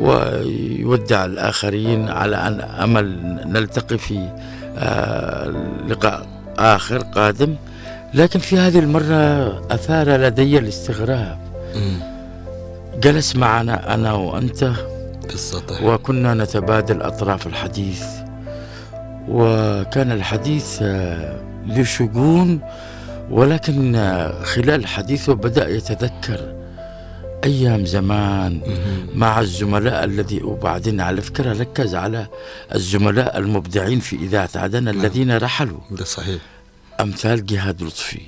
[0.00, 3.06] ويودع الآخرين على أن أمل
[3.46, 4.28] نلتقي في
[4.76, 5.54] آه،
[5.88, 7.56] لقاء آخر قادم
[8.14, 11.38] لكن في هذه المرة أثار لدي الاستغراب.
[13.00, 14.64] جلس معنا أنا وأنت.
[15.28, 18.04] في السطح وكنا نتبادل أطراف الحديث.
[19.28, 22.60] وكان الحديث آه، ذو شجون
[23.30, 26.54] ولكن آه، خلال حديثه بدأ يتذكر
[27.44, 28.60] أيام زمان.
[29.14, 32.26] مع الزملاء الذي وبعدين على فكرة ركز على
[32.74, 35.80] الزملاء المبدعين في إذاعة عدن الذين رحلوا.
[35.90, 36.40] ده صحيح.
[37.00, 38.20] أمثال جهاد لطفي.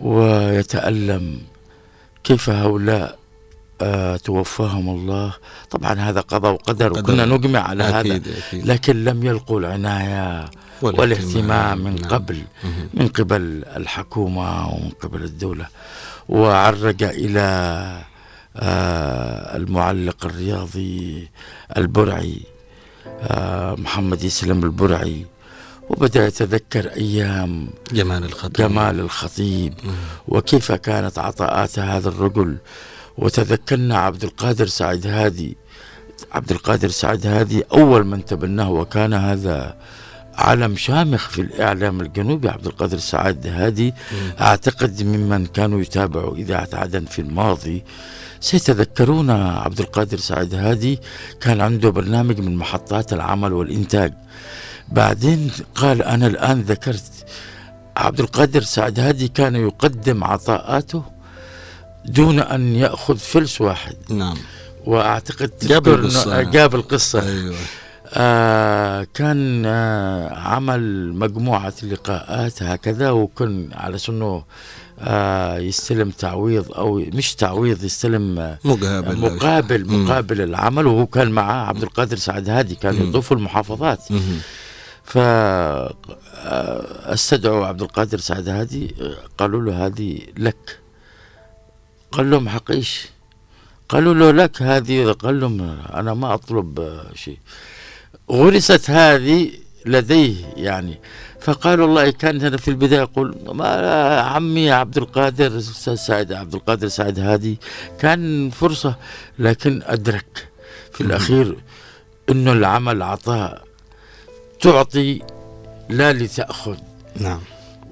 [0.00, 1.38] ويتألم
[2.24, 3.18] كيف هؤلاء
[3.80, 5.32] آه توفاهم الله
[5.70, 7.00] طبعا هذا قضاء وقدر قدر.
[7.00, 10.50] وكنا نجمع على هذا أكيد أكيد لكن لم يلقوا العناية
[10.82, 12.10] والاهتمام من نعم.
[12.10, 12.42] قبل.
[12.94, 15.66] من قبل الحكومة ومن قبل الدولة
[16.28, 17.40] وعرج إلى
[18.56, 21.28] آه، المعلق الرياضي
[21.76, 22.40] البرعي
[23.20, 25.26] آه، محمد يسلم البرعي
[25.90, 29.74] وبدأ يتذكر أيام جمال الخطيب جمال الخطيب.
[30.28, 32.56] وكيف كانت عطاءات هذا الرجل
[33.18, 35.56] وتذكرنا عبد القادر سعيد هادي.
[36.32, 39.76] عبد القادر سعيد هادي أول من تبناه وكان هذا
[40.34, 42.48] علم شامخ في الإعلام الجنوبي.
[42.48, 43.94] عبد القادر سعيد هادي
[44.40, 47.84] أعتقد ممن كانوا يتابعوا إذاعة عدن في الماضي.
[48.40, 50.98] سيتذكرون عبد القادر سعيد هادي
[51.40, 54.12] كان عنده برنامج من محطات العمل والإنتاج.
[54.88, 57.26] بعدين قال أنا الآن ذكرت
[57.96, 61.02] عبد القادر سعد هادي كان يقدم عطاءاته
[62.08, 64.36] دون أن يأخذ فلس واحد نعم
[64.84, 66.42] وأعتقد جاب تذكر القصة.
[66.42, 67.54] جاب القصة أيوه
[68.14, 74.44] آه كان آه عمل مجموعة لقاءات هكذا وكان على سنه
[75.00, 79.86] آه يستلم تعويض أو مش تعويض يستلم آه مقابل مقابل.
[79.92, 83.08] مقابل العمل وهو كان معاه عبد القادر سعد هادي كان.
[83.08, 84.00] يطوف المحافظات.
[85.04, 85.94] ف آه،
[87.14, 90.78] استدعوا عبد القادر سعد هادي آه، قالوا له هذه لك
[92.12, 93.06] قال لهم حقيش.
[93.88, 95.60] قالوا له لك هذه قال لهم
[95.94, 97.38] أنا ما أطلب شيء.
[98.30, 99.50] غرست هذه
[99.86, 101.00] لديه يعني.
[101.40, 103.66] فقال والله كان هنا في البداية يقول ما
[104.20, 105.60] عمي عبد القادر
[105.94, 107.58] سعد عبد القادر سعد هادي
[108.00, 108.96] كان فرصة
[109.38, 110.48] لكن أدرك
[110.92, 111.56] في الأخير
[112.30, 113.64] انه العمل عطاء
[114.60, 115.22] تعطي
[115.88, 116.76] لا لتأخذ.
[117.16, 117.40] نعم.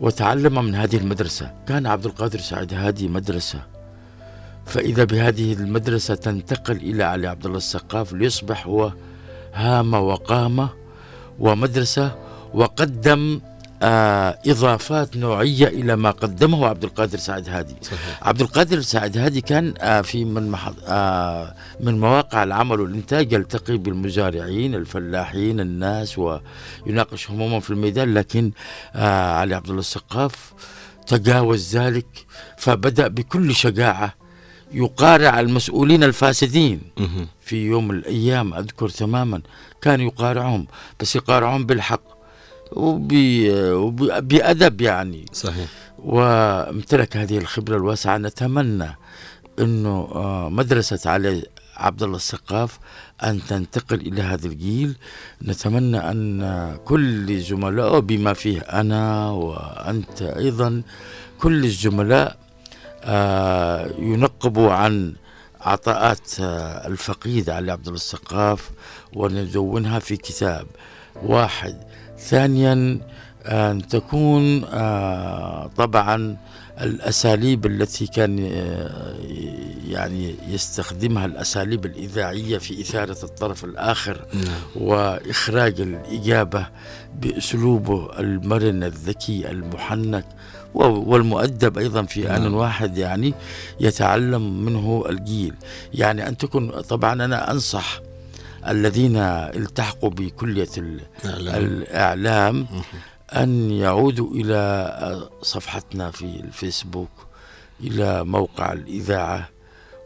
[0.01, 1.51] وتعلم من هذه المدرسة.
[1.69, 3.74] كان عبد القادر سعيد هادي مدرسة.
[4.67, 8.93] فإذا بهذه المدرسة تنتقل إلى علي عبد الله السقاف ليصبح هو
[9.55, 10.69] هامة وقامة
[11.39, 12.15] ومدرسة
[12.55, 13.41] وقدم
[13.83, 17.75] آه إضافات نوعية إلى ما قدمه عبد القادر سعيد هادي.
[17.83, 18.19] صحيح.
[18.23, 20.75] عبد القادر سعد هادي كان آه، في من محض...
[20.87, 28.53] آه، من مواقع العمل والإنتاج يلتقي بالمزارعين الفلاحين الناس ويناقش همومهم في الميدان لكن
[28.95, 30.53] آه، علي عبد الله السقاف
[31.07, 32.27] تجاوز ذلك
[32.59, 34.15] فبدأ بكل شجاعة
[34.75, 36.81] يقارع المسؤولين الفاسدين.
[37.41, 39.43] في يوم الأيام أذكر تماما
[39.83, 40.67] كان يقارعهم
[41.01, 42.03] بس يقارعهم بالحق
[42.73, 43.13] وب-
[43.73, 45.25] وب- بأدب يعني.
[45.33, 45.69] صحيح.
[45.99, 48.19] وامتلك هذه الخبرة الواسعة.
[48.19, 48.97] نتمنى
[49.61, 51.43] أنه آه، مدرسة علي
[51.77, 52.79] عبد الله السقاف
[53.25, 54.97] أن تنتقل إلى هذا الجيل.
[55.43, 60.83] نتمنى أن كل زملائه بما فيه أنا وأنت أيضا
[61.39, 62.44] كل الزملاء
[63.05, 65.15] آه، ينقبوا عن
[65.61, 68.71] عطاءات آه، الفقيد علي عبد الله السقاف
[69.13, 70.67] وندونها في كتاب
[71.23, 71.77] واحد.
[72.19, 73.01] ثانيا
[73.47, 76.37] أن تكون آه، طبعا
[76.81, 79.15] الأساليب التي كان آه،
[79.89, 84.87] يعني يستخدمها الأساليب الإذاعية في إثارة الطرف الآخر نعم.
[84.87, 86.67] وإخراج الإجابة
[87.21, 90.25] بأسلوبه المرن الذكي المحنك
[90.75, 92.55] والمؤدب أيضا في آن نعم.
[92.55, 93.35] واحد يعني
[93.81, 95.55] يتعلم منه الجيل
[95.95, 98.01] يعني أن تكون طبعا أنا أنصح
[98.69, 100.69] الذين التحقوا بكلية.
[101.25, 102.83] الإعلام مهم.
[103.33, 107.11] أن يعودوا إلى صفحتنا في الفيسبوك
[107.81, 109.49] إلى موقع الإذاعة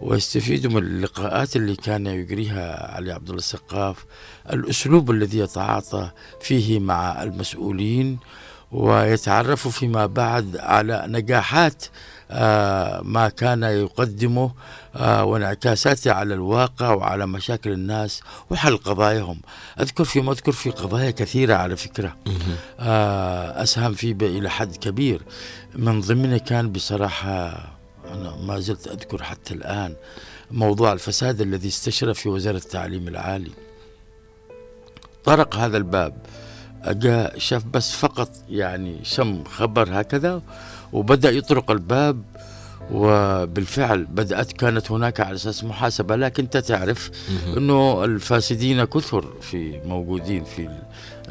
[0.01, 4.05] ويستفيدوا من اللقاءات اللي كان يجريها علي عبد الله السقاف
[4.53, 6.11] الأسلوب الذي يتعاطى
[6.41, 8.19] فيه مع المسؤولين
[8.73, 11.85] ويتعرفوا فيما بعد على نجاحات
[12.31, 14.51] آه، ما كان يقدمه
[14.97, 19.41] آه، وانعكاساته على الواقع وعلى مشاكل الناس وحل قضاياهم.
[19.81, 22.17] أذكر في أذكر في قضايا كثيرة على فكرة.
[22.81, 25.23] آه، أسهم فيه إلى حد كبير.
[25.75, 27.49] من ضمنها كان بصراحة
[28.13, 29.95] أنا ما زلت أذكر حتى الآن
[30.51, 33.51] موضوع الفساد الذي استشرف في وزارة التعليم العالي.
[35.25, 36.17] طرق هذا الباب.
[36.93, 40.43] جاء شاف بس فقط يعني شم خبر هكذا
[40.93, 42.23] وبدأ يطرق الباب
[42.91, 47.11] وبالفعل بدأت كانت هناك على أساس محاسبة لكن أنت تعرف
[47.57, 50.69] أنه الفاسدين كثر في موجودين في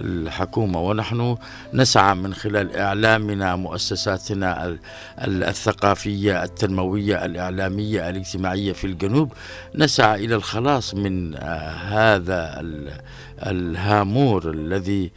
[0.02, 1.38] الحكومة ونحن
[1.74, 4.78] نسعى من خلال إعلامنا مؤسساتنا
[5.22, 9.34] الثقافية التنموية الإعلامية الاجتماعية في الجنوب
[9.76, 12.66] نسعى إلى الخلاص من آه، هذا
[13.46, 15.12] الهامور الذي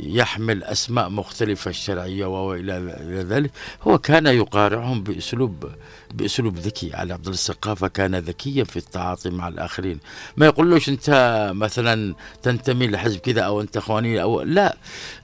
[0.00, 3.50] يحمل أسماء مختلفة الشرعية وإلى ذلك.
[3.82, 5.70] هو كان يقارعهم بأسلوب
[6.14, 6.94] بأسلوب ذكي.
[6.94, 9.98] علي عبد الثقافة كان ذكيا في التعاطي مع الآخرين.
[10.36, 14.76] ما يقولوش أنت مثلا تنتمي لحزب كذا أو أنت إخواني أو لا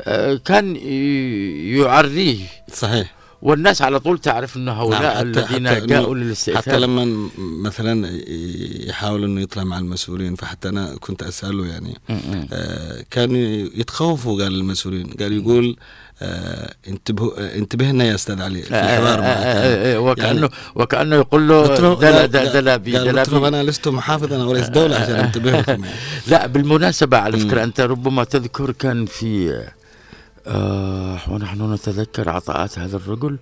[0.02, 0.76] آه، كان
[1.76, 2.46] يعريه.
[2.72, 3.21] صحيح.
[3.42, 6.62] والناس على طول تعرف انه هؤلاء نعم الذين حتى جاءوا للاستئثار.
[6.62, 8.20] حتى لما مثلا
[8.88, 12.00] يحاول إنه يطلع مع المسؤولين فحتى أنا كنت أسأله يعني
[12.52, 13.34] آه كان
[13.74, 15.76] يتخوفوا قال المسؤولين قال يقول
[16.22, 21.16] آه انتبهوا آه انتبهنا يا أستاذ علي في الحوار آه آه آه وكانه يعني وكأنه
[21.16, 25.84] يقول له دلا دلا دلا قال أنا لست محافظا أو رئيس دولة عشان انتبه لكم
[25.84, 25.94] يعني.
[26.26, 29.62] لا بالمناسبة على فكرة أنت ربما تذكر كان في
[30.46, 33.38] آه ونحن نتذكر عطاءات هذا الرجل.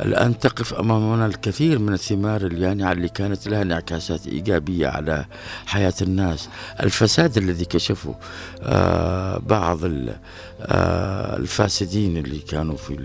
[0.00, 5.26] الآن تقف أمامنا الكثير من الثمار اليانعة اللي كانت لها انعكاسات إيجابية على
[5.66, 6.48] حياة الناس.
[6.82, 8.14] الفساد الذي كشفه
[8.62, 12.98] آه بعض آه الفاسدين اللي كانوا في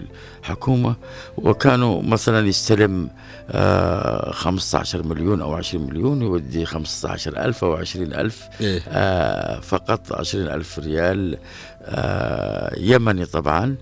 [0.45, 0.95] الحكومة
[1.37, 3.09] وكانوا مثلا يستلم
[3.51, 10.13] آه 15 مليون أو 20 مليون يودي 15 ألف أو 20 ألف إيه؟ آه فقط
[10.13, 11.37] 20 ألف ريال
[11.83, 13.75] آه، يمني طبعا آه،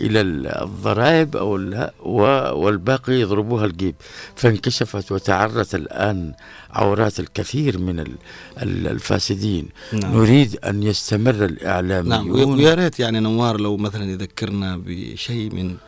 [0.00, 1.50] إلى الضرائب أو
[2.62, 3.94] والباقي يضربوها الجيب.
[4.36, 6.32] فانكشفت وتعرت الآن
[6.70, 8.04] عورات الكثير من
[8.62, 9.68] الفاسدين.
[9.92, 10.16] نعم.
[10.16, 12.08] نريد أن يستمر الإعلاميون.
[12.08, 15.87] نعم ويا ريت يعني نوار لو مثلا يذكرنا بشيء من آه،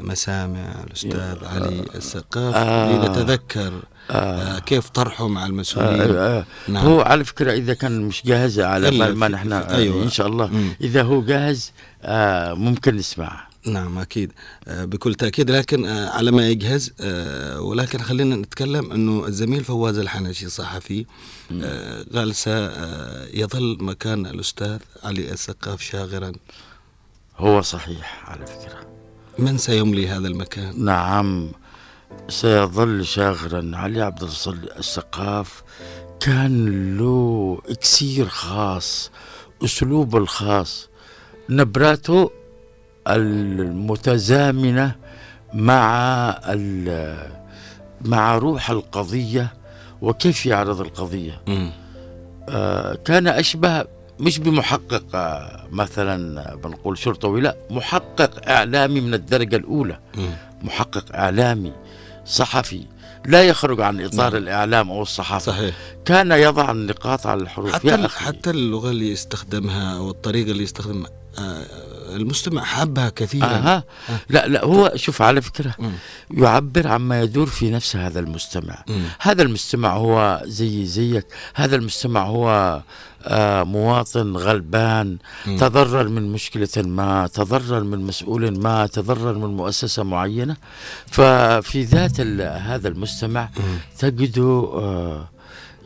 [0.00, 3.72] مسامع الأستاذ علي السقاف آه لنتذكر
[4.10, 4.14] آه.
[4.14, 6.00] آه كيف طرحه مع المسؤولين.
[6.00, 6.46] آه آه.
[6.68, 6.86] نعم.
[6.86, 10.02] هو على فكرة إذا كان مش جاهز على بال ما نحن أيوة.
[10.02, 10.46] إن شاء الله.
[10.46, 10.76] مم.
[10.80, 13.48] إذا هو جاهز آه ممكن نسمع.
[13.66, 14.32] نعم أكيد.
[14.68, 15.50] آه بكل تأكيد.
[15.50, 21.06] لكن آه على ما يجهز آه ولكن خلينا نتكلم أنه الزميل فواز الحنشي صحفي
[21.62, 26.32] آه قال سيظل آه، مكان الأستاذ علي السقاف شاغرا.
[27.36, 28.83] هو صحيح على فكرة.
[29.38, 31.52] من سيملي هذا المكان؟ نعم
[32.28, 34.22] سيظل شاغرا علي عبد
[34.78, 35.62] السقاف
[36.20, 39.10] كان له إكسير خاص
[39.64, 40.88] أسلوبه الخاص.
[41.48, 42.30] نبراته
[43.08, 44.94] المتزامنة
[45.54, 46.30] مع
[48.04, 49.52] مع روح القضية
[50.02, 51.42] وكيف يعرض القضية؟
[52.48, 53.84] آه كان أشبه
[54.20, 60.20] مش بمحقق آه، مثلا بنقول شرطوي لا محقق إعلامي من الدرجة الأولى م.
[60.62, 61.72] محقق إعلامي
[62.26, 62.84] صحفي
[63.26, 64.42] لا يخرج عن إطار نعم.
[64.42, 68.24] الإعلام أو الصحافة صحيح كان يضع النقاط على الحروف حتى يا أخي.
[68.24, 71.64] حتى اللغة اللي يستخدمها أو الطريقة اللي يستخدمها آه
[72.16, 73.68] المستمع حبها كثيرا آه.
[73.68, 73.84] آه.
[74.28, 75.90] لا لا هو شوف على فكرة م.
[76.30, 79.02] يعبر عما يدور في نفس هذا المستمع م.
[79.20, 82.82] هذا المستمع هو زي زيك هذا المستمع هو
[83.26, 85.56] آه مواطن غلبان م.
[85.56, 90.56] تضرر من مشكلة ما تضرر من مسؤول ما تضرر من مؤسسة معينة
[91.06, 93.48] ففي ذات هذا المستمع
[93.98, 95.33] تجده آه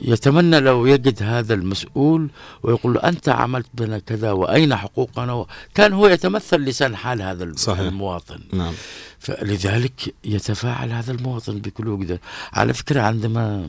[0.02, 2.28] يتمنى لو يجد هذا المسؤول
[2.62, 7.80] ويقول له أنت عملت بنا كذا وأين حقوقنا؟ كان هو يتمثل لسان حال هذا صحيح.
[7.80, 8.38] المواطن.
[8.52, 8.74] نعم.
[9.18, 12.20] فلذلك يتفاعل هذا المواطن بكل وجدة
[12.52, 13.68] على فكرة عندما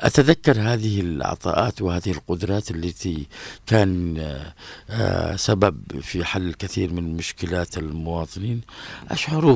[0.00, 3.26] أتذكر هذه العطاءات وهذه القدرات التي
[3.66, 4.16] كان
[4.90, 8.60] آه، سبب في حل الكثير من مشكلات المواطنين
[9.10, 9.52] أشعر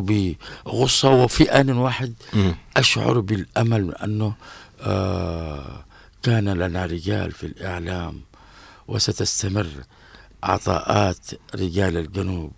[0.66, 2.14] بغصة وفي آن واحد
[2.76, 4.34] أشعر بالأمل أنه
[4.80, 5.84] آه
[6.22, 8.20] كان لنا رجال في الإعلام
[8.88, 9.70] وستستمر
[10.42, 12.52] عطاءات رجال الجنوب.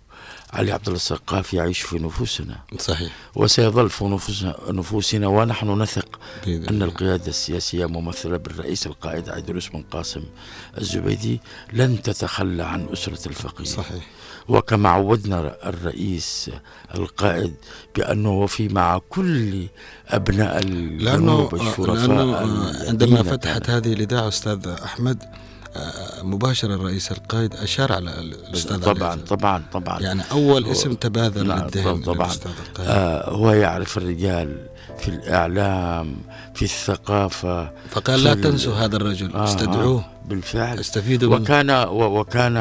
[0.53, 2.59] علي عبد الله الثقاف يعيش في نفوسنا.
[2.79, 3.13] صحيح.
[3.35, 6.83] وسيظل في نفوسنا, نفوسنا ونحن نثق أن.
[6.83, 10.23] القيادة السياسية ممثلة بالرئيس القائد عيدروس بن قاسم
[10.77, 11.41] الزبيدي
[11.73, 13.65] لن تتخلى عن أسرة الفقير.
[13.65, 14.07] صحيح.
[14.47, 16.49] وكما عودنا الرئيس
[16.95, 17.53] القائد
[17.95, 19.67] بأنه وفي مع كل
[20.07, 25.23] أبناء الجنوب الشرفاء لأنه الذين عندما فتحت هذه الإذاعة أستاذ أحمد
[25.75, 29.21] آه، مباشرة الرئيس القائد أشار على الأستاذ طبعا علي.
[29.21, 29.99] طبعا طبعا.
[29.99, 32.31] يعني أول اسم تبادر نعم، للذهن من طبعاً.
[32.79, 34.57] آه هو يعرف الرجال
[34.99, 36.17] في الإعلام
[36.55, 39.97] في الثقافة فقال لا في تنسوا هذا الرجل آه، استدعوه.
[39.99, 40.79] آه بالفعل.
[40.79, 41.41] استفيدوا منه.
[41.43, 42.57] وكان و- وكان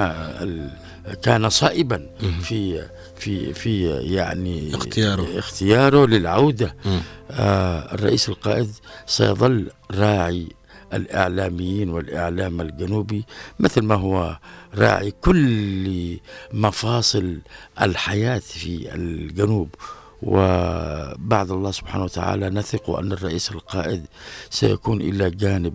[1.23, 2.07] كان صائبا
[2.43, 2.87] في
[3.17, 5.39] في في يعني اختياره.
[5.39, 7.01] اختياره للعودة مم.
[7.31, 8.71] آه الرئيس القائد
[9.07, 10.47] سيظل راعي
[10.93, 13.25] الإعلاميين والإعلام الجنوبي
[13.61, 14.39] مثل ما هو
[14.75, 16.19] راعي كل
[16.53, 17.39] مفاصل
[17.83, 19.69] الحياة في الجنوب
[20.23, 24.07] وبعد الله سبحانه وتعالى نثق أن الرئيس القائد
[24.51, 25.75] سيكون إلى جانب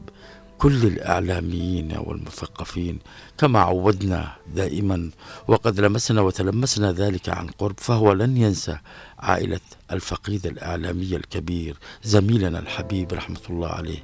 [0.57, 2.99] كل الإعلاميين والمثقفين
[3.37, 5.09] كما عودنا دائما
[5.47, 8.77] وقد لمسنا وتلمسنا ذلك عن قرب فهو لن ينسى
[9.19, 9.59] عائلة
[9.91, 14.03] الفقيد الإعلامي الكبير زميلنا الحبيب رحمة الله عليه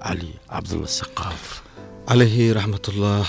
[0.00, 1.62] علي عبد الله السقاف.
[2.08, 3.26] عليه رحمة الله.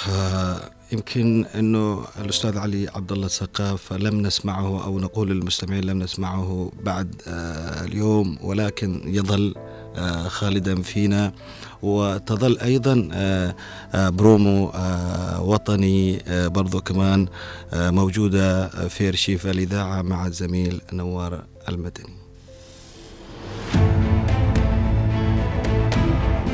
[0.92, 7.22] يمكن أنه الأستاذ علي عبد الله السقاف لم نسمعه أو نقول للمستمعين لم نسمعه بعد
[7.28, 9.56] آه، اليوم ولكن يظل
[9.96, 11.34] آه، خالدا فينا.
[11.82, 13.56] وتظل أيضا آه،
[13.94, 17.28] آه، برومو آه، وطني برضو كمان
[17.74, 22.20] موجودة في ارشيف الإذاعة مع الزميل نوار المدني.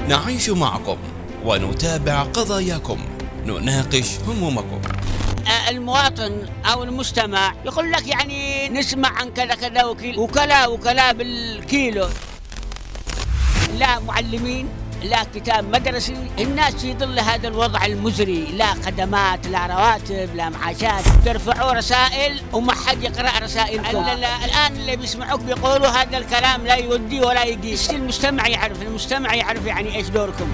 [0.09, 0.97] نعيش معكم
[1.45, 2.97] ونتابع قضاياكم
[3.45, 4.81] نناقش همومكم.
[5.69, 6.31] المواطن
[6.65, 12.07] أو المستمع يقول لك يعني نسمع عن كذا كذا وكيل وكلا وكلا بالكيلو.
[13.77, 14.67] لا معلمين
[15.09, 18.45] لا كتاب مدرسي الناس في ظل هذا الوضع المزري.
[18.45, 21.03] لا خدمات لا رواتب لا معاشات.
[21.25, 23.97] ترفعوا رسائل وما حد يقرأ رسائلكم.
[23.97, 29.33] ال- ال- الآن اللي بيسمعوك بيقولوا هذا الكلام لا يودي ولا يقيس المستمع يعرف المستمع
[29.35, 30.47] يعرف يعني إيش دوركم.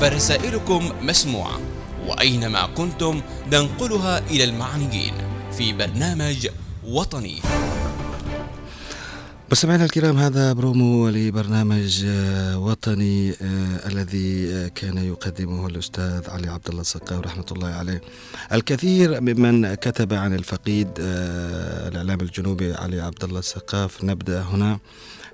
[0.00, 1.60] فرسائلكم مسموعة
[2.06, 3.20] وأينما كنتم
[3.52, 5.14] ننقلها إلى المعنيين
[5.58, 6.48] في برنامج
[6.88, 7.42] وطني.
[9.52, 16.68] مستمعينا الكرام هذا برومو لبرنامج آه، وطني آه، الذي آه، كان يقدمه الأستاذ علي عبد
[16.68, 18.00] الله السقاف رحمه الله عليه.
[18.52, 24.78] الكثير ممن كتب عن الفقيد الإعلام الجنوبي علي عبد الله السقاف نبدا هنا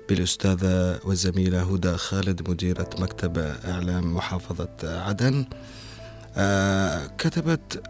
[0.09, 5.45] بالأستاذة والزميله هدى خالد مديرة مكتب إعلام محافظة عدن.
[7.17, 7.83] كتبت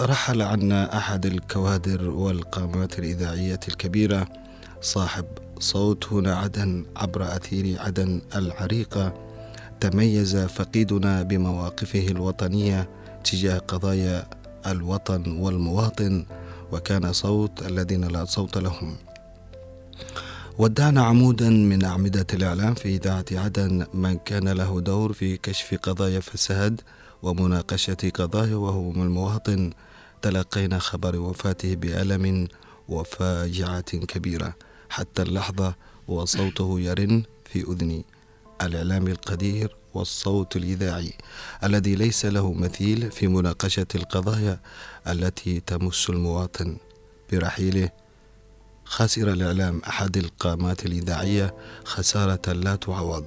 [0.00, 4.47] رحل عنا أحد الكوادر والقامات الإذاعية الكبيرة
[4.80, 5.24] صاحب
[5.58, 9.14] صوت هنا عدن عبر أثير عدن العريقة
[9.80, 12.88] تميز فقيدنا بمواقفه الوطنية
[13.24, 14.30] تجاه قضايا
[14.66, 16.24] الوطن والمواطن
[16.72, 18.96] وكان صوت الذين لا صوت لهم.
[20.58, 26.20] ودعنا عمودا من أعمدة الإعلام في إذاعة عدن من كان له دور في كشف قضايا
[26.20, 26.80] فساد
[27.22, 29.70] ومناقشة قضايا وهو من المواطن.
[30.22, 32.48] تلقينا خبر وفاته بألم
[32.88, 34.54] وفاجعة كبيرة.
[34.90, 35.74] حتى اللحظة
[36.08, 38.04] وصوته يرن في أذني.
[38.62, 41.12] الإعلام القدير والصوت الإذاعي
[41.64, 44.60] الذي ليس له مثيل في مناقشة القضايا
[45.06, 46.76] التي تمس المواطن.
[47.32, 47.90] برحيله
[48.84, 53.26] خسر الإعلام أحد القامات الإذاعية خسارة لا تعوض.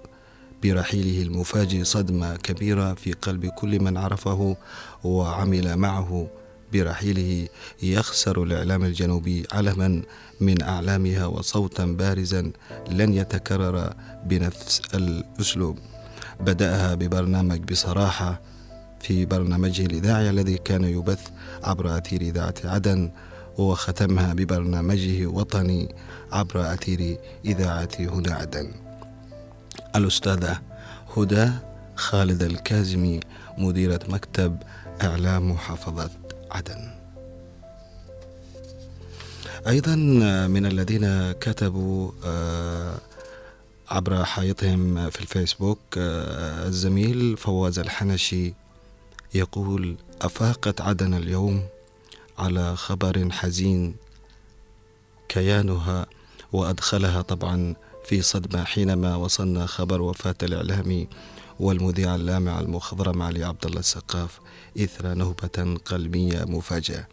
[0.63, 4.57] برحيله المفاجئ صدمة كبيرة في قلب كل من عرفه
[5.03, 6.27] وعمل معه.
[6.73, 7.47] برحيله
[7.83, 10.01] يخسر الإعلام الجنوبي علما
[10.41, 12.51] من أعلامها وصوتا بارزا
[12.89, 13.93] لن يتكرر
[14.25, 15.79] بنفس الأسلوب.
[16.39, 18.41] بدأها ببرنامج بصراحة
[18.99, 21.27] في برنامجه الإذاعي الذي كان يبث
[21.63, 23.11] عبر أثير إذاعة عدن
[23.57, 25.95] وختمها ببرنامجه وطني
[26.31, 28.71] عبر أثير إذاعة هنا عدن.
[29.95, 30.59] الأستاذة
[31.17, 31.49] هدى
[31.95, 33.19] خالد الكازمي
[33.57, 34.57] مديرة مكتب
[35.03, 36.09] إعلام محافظة
[36.51, 36.91] عدن.
[39.67, 39.95] أيضا
[40.47, 42.97] من الذين كتبوا آه،
[43.89, 48.53] عبر حائطهم في الفيسبوك آه، الزميل فواز الحنشي
[49.33, 51.63] يقول أفاقت عدن اليوم
[52.37, 53.95] على خبر حزين
[55.29, 56.05] كيانها
[56.53, 57.75] وأدخلها طبعا
[58.05, 61.07] في صدمة حينما وصلنا خبر وفاة الإعلامي
[61.61, 64.39] والمذيع اللامع المخضرم علي عبد الله السقاف
[64.77, 67.07] إثر نهبة قلبية مفاجئة.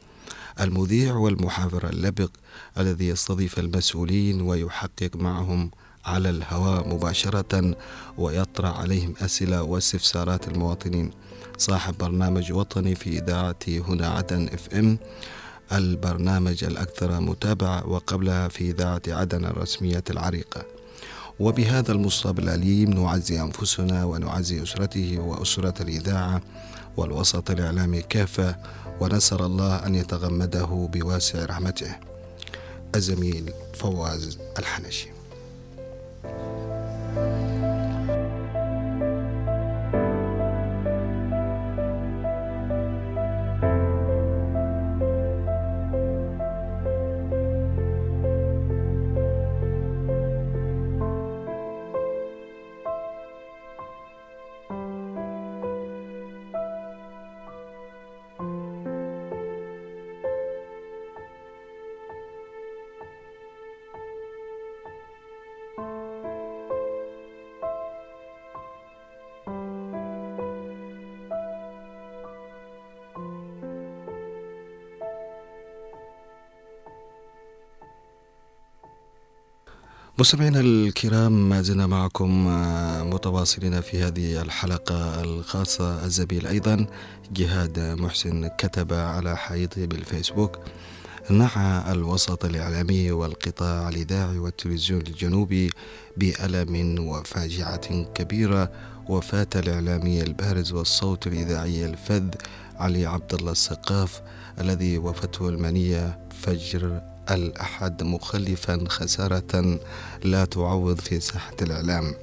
[0.61, 2.31] المذيع والمحاور اللبق
[2.79, 5.71] الذي يستضيف المسؤولين ويحقق معهم
[6.05, 7.77] على الهواء مباشرة
[8.19, 11.11] ويطرح عليهم أسئلة واستفسارات المواطنين.
[11.59, 14.99] صاحب برنامج وطني في إذاعة هنا عدن إف إم.
[15.73, 20.78] البرنامج الأكثر متابعة وقبلها في إذاعة عدن الرسمية العريقة.
[21.41, 26.41] وبهذا المصاب الأليم نعزي أنفسنا ونعزي أسرته وأسرة الإذاعة
[26.97, 28.57] والوسط الإعلامي كافة
[29.01, 31.97] ونسأل الله أن يتغمده بواسع رحمته.
[32.95, 35.09] الزميل فواز الحنشي.
[80.21, 86.05] مستمعينا الكرام ما زلنا معكم آه، متواصلين في هذه الحلقة الخاصة.
[86.05, 86.87] الزميل أيضا
[87.33, 90.59] جهاد محسن كتب على حيطة بالفيسبوك
[91.31, 95.71] نعى الوسط الإعلامي والقطاع الإذاعي والتلفزيون الجنوبي
[96.17, 98.71] بألم وفاجعة كبيرة.
[99.09, 102.29] وفاة الإعلامي البارز والصوت الإذاعي الفذ
[102.77, 104.23] علي عبد الله السقاف
[104.61, 107.01] الذي وفته المنية فجر
[107.31, 109.79] الأحد مخلفا خسارة
[110.25, 112.15] لا تعوض في ساحة الإعلام.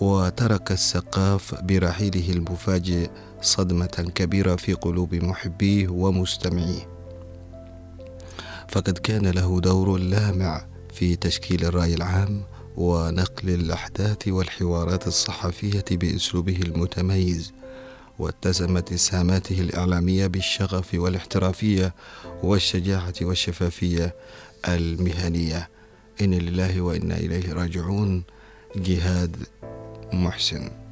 [0.00, 3.10] وترك السقاف برحيله المفاجئ
[3.42, 6.88] صدمة كبيرة في قلوب محبيه ومستمعيه.
[8.68, 12.42] فقد كان له دور لامع في تشكيل الرأي العام
[12.76, 17.52] ونقل الأحداث والحوارات الصحفية بأسلوبه المتميز.
[18.18, 21.94] واتسمت إسهاماته الإعلامية بالشغف والاحترافية
[22.42, 24.14] والشجاعة والشفافية
[24.68, 25.68] المهنية.
[26.20, 28.24] إن لله وإنا إليه راجعون.
[28.76, 29.36] جهاد
[30.12, 30.85] محسن.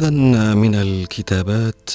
[0.00, 1.90] أيضا من الكتابات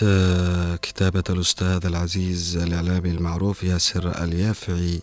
[0.82, 5.02] كتابة الأستاذ العزيز الإعلامي المعروف ياسر اليافعي.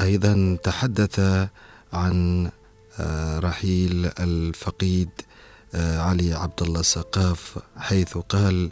[0.00, 1.20] أيضا تحدث
[1.92, 2.50] عن
[3.00, 5.08] آه، رحيل الفقيد
[5.74, 8.70] آه، علي عبد الله السقاف حيث قال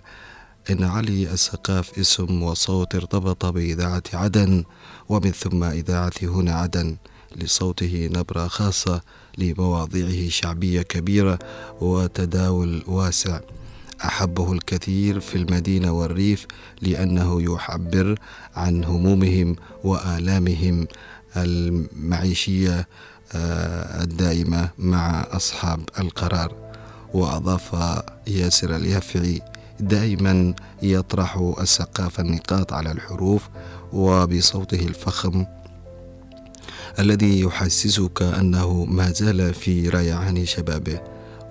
[0.70, 4.64] إن علي السقاف اسم وصوت ارتبط بإذاعة عدن
[5.08, 6.96] ومن ثم إذاعة هنا عدن
[7.36, 9.02] لصوته نبرة خاصة
[9.40, 11.38] لمواضيعه شعبية كبيرة
[11.80, 13.40] وتداول واسع.
[14.04, 16.46] أحبه الكثير في المدينة والريف
[16.82, 18.18] لأنه يعبر
[18.56, 20.86] عن همومهم وآلامهم
[21.36, 22.88] المعيشية
[23.34, 26.54] آه، الدائمة مع أصحاب القرار.
[27.14, 27.76] وأضاف
[28.26, 29.42] ياسر اليافعي
[29.80, 33.48] دائما يطرح السقاف النقاط على الحروف
[33.92, 35.44] وبصوته الفخم
[36.98, 41.00] الذي يحسسك أنه ما زال في ريعان شبابه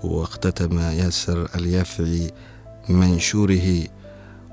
[0.04, 2.32] واختتم ياسر اليافعي
[2.90, 3.84] منشوره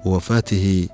[0.05, 0.89] وفاته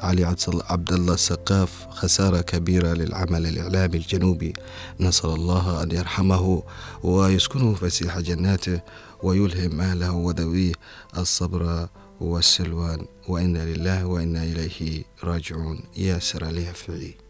[0.00, 0.34] علي
[0.70, 4.52] عبد الله السقاف خسارة كبيرة للعمل الإعلامي الجنوبي.
[5.00, 6.62] نسأل الله أن يرحمه
[7.02, 8.80] ويسكنه فسيح جناته
[9.22, 10.72] ويلهم أهله وذويه
[11.18, 11.88] الصبر
[12.20, 13.06] والسلوان.
[13.28, 15.80] وإنا لله وإنا إليه راجعون.
[15.96, 17.25] ياسر اليافعي.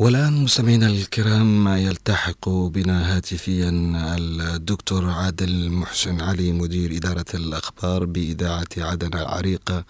[0.00, 3.70] والآن مستمعينا الكرام يلتحق بنا هاتفيا
[4.18, 9.84] الدكتور عادل محسن علي مدير إدارة الأخبار بإذاعة عدن العريقة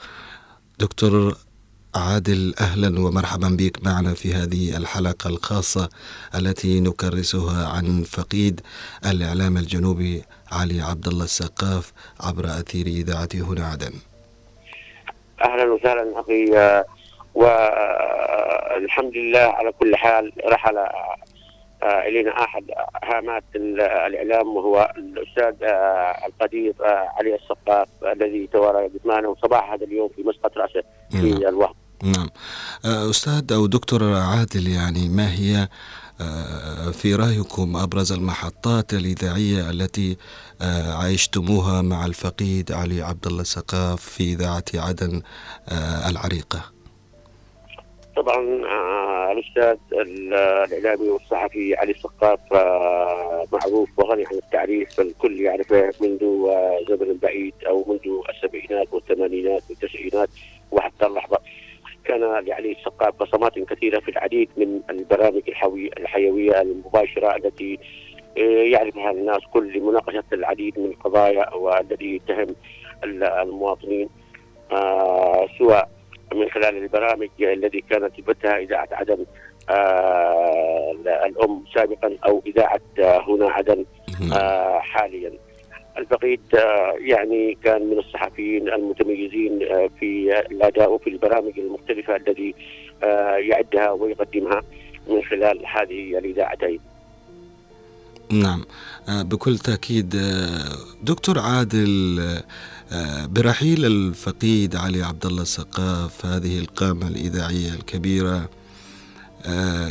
[0.78, 1.36] دكتور
[1.94, 5.88] عادل أهلا ومرحبا بك معنا في هذه الحلقة الخاصة
[6.34, 8.61] التي نكرسها عن فقيد
[9.07, 13.92] الإعلام الجنوبي علي عبد الله السقاف عبر أثير اذاعه هنا عدن.
[15.44, 16.44] أهلا وسهلا أخي
[17.37, 20.76] والحمد لله على كل حال رحل
[21.82, 22.64] آه، إلينا أحد
[23.05, 30.11] هامات الإعلام وهو الأستاذ آه، القدير آه، علي السقاف الذي توارى جثمانه صباح هذا اليوم
[30.16, 31.43] في مسقط رأسه في نعم.
[31.43, 31.74] الوهم.
[32.03, 32.28] نعم
[32.84, 35.68] أستاذ أو دكتور عادل يعني ما هي
[36.93, 40.16] في رأيكم أبرز المحطات الإذاعية التي
[40.89, 45.22] عايشتموها مع الفقيد علي عبد الله السقاف في إذاعة عدن
[46.11, 46.75] العريقة؟
[48.16, 48.40] طبعا
[49.32, 57.16] الأستاذ الإعلامي والصحفي علي السقاف آه، معروف وغني عن التعريف الكل يعرفه منذ آه، زمن
[57.22, 60.28] بعيد أو منذ السبعينات والثمانينات والتسعينات
[60.70, 61.38] وحتى اللحظة.
[62.04, 65.42] كان لعلي السقاف بصمات كثيرة في العديد من البرامج
[65.98, 67.78] الحيوية المباشرة التي
[68.38, 72.46] آه، يعرفها الناس كل لمناقشة العديد من القضايا والذي يتهم
[73.04, 74.08] المواطنين
[75.58, 75.95] سواء
[76.34, 79.24] من خلال البرامج الذي كانت تبثها إذاعة عدن
[79.70, 80.94] آه
[81.26, 83.84] الأم سابقا أو إذاعة آه هنا عدن
[84.32, 85.32] آه حاليا.
[85.98, 92.54] الفقيد آه يعني كان من الصحفيين المتميزين آه في الأداء وفي البرامج المختلفة الذي
[93.02, 94.62] آه يعدها ويقدمها
[95.08, 96.80] من خلال هذه الإذاعتين.
[98.30, 98.64] نعم
[99.08, 102.18] بكل تأكيد آه، دكتور عادل
[103.28, 108.49] برحيل الفقيد علي عبد الله السقاف هذه القامة الإذاعية الكبيرة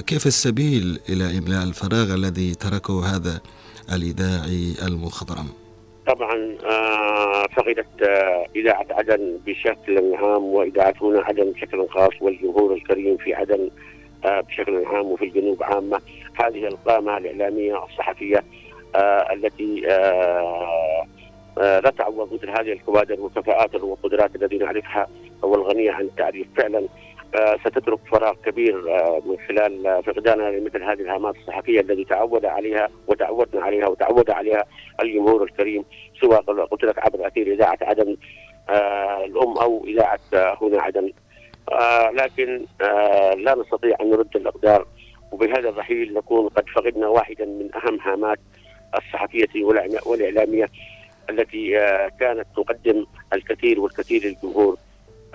[0.08, 3.42] كيف السبيل إلى إملاء الفراغ الذي تركه هذا
[3.94, 5.48] الإذاعي المخضرم؟
[6.08, 6.58] طبعا
[7.56, 8.02] فقدت
[8.56, 13.70] إذاعة عدن بشكل عام وإذاعة هنا عدن بشكل خاص والجمهور الكريم في عدن
[14.26, 16.02] بشكل عام وفي الجنوب عامة
[16.36, 18.44] هذه القامة الإعلامية الصحفية
[18.96, 21.06] آه، التي آه، آه،
[21.58, 25.08] لا تعوض مثل هذه الكوادر والكفاءات والقدرات التي نعرفها
[25.42, 26.48] والغنية عن التعريف.
[26.58, 26.88] فعلا
[27.66, 28.82] ستترك فراغ كبير
[29.26, 34.66] من خلال فقدانها لمثل هذه الهامات الصحفية التي تعود عليها وتعودنا عليها وتعود عليها
[35.02, 35.86] الجمهور الكريم
[36.22, 38.18] سواء قلت لك عبر أثير إذاعة عدن
[39.26, 41.12] الأم أو إذاعة هنا عدن.
[41.72, 44.88] آه لكن آه لا نستطيع أن نرد الأقدار
[45.32, 48.40] وبهذا الرحيل نكون قد فقدنا واحدا من أهم هامات
[48.98, 49.64] الصحفية
[50.06, 50.68] والإعلامية.
[51.30, 54.78] التي آه كانت تقدم الكثير والكثير للجمهور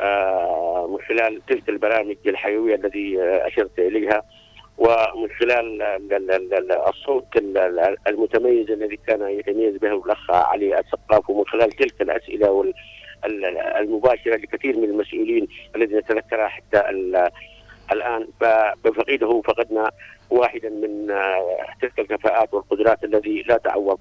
[0.00, 4.22] آه من خلال تلك البرامج الحيوية التي آه أشرت إليها
[4.78, 5.82] ومن خلال
[6.88, 7.26] الصوت
[8.06, 12.72] المتميز الذي كان يتميز به الأخ علي السقاف ومن خلال تلك الأسئلة
[13.80, 16.82] المباشرة لكثير من المسؤولين الذين نتذكرها حتى
[17.92, 19.90] الآن فبفقيده فقدنا
[20.30, 21.06] واحدا من
[21.82, 23.98] تلك الكفاءات والقدرات الذي لا تعوض.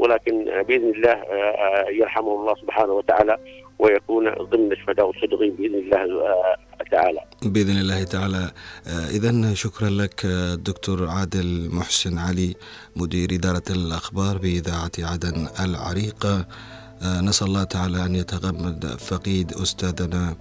[0.00, 3.36] ولكن بإذن الله آه، يرحمه الله سبحانه وتعالى
[3.78, 6.56] ويكون ضمن الشهداء والصديقين بإذن الله آه،
[6.90, 7.20] تعالى.
[7.42, 8.50] بإذن الله تعالى
[9.16, 10.26] اذا شكرا لك
[10.70, 12.54] دكتور عادل محسن علي
[12.96, 16.46] مدير إدارة الأخبار بإذاعة عدن العريقه
[17.02, 20.34] آه، نسأل الله تعالى أن يتغمد فقيد أستاذنا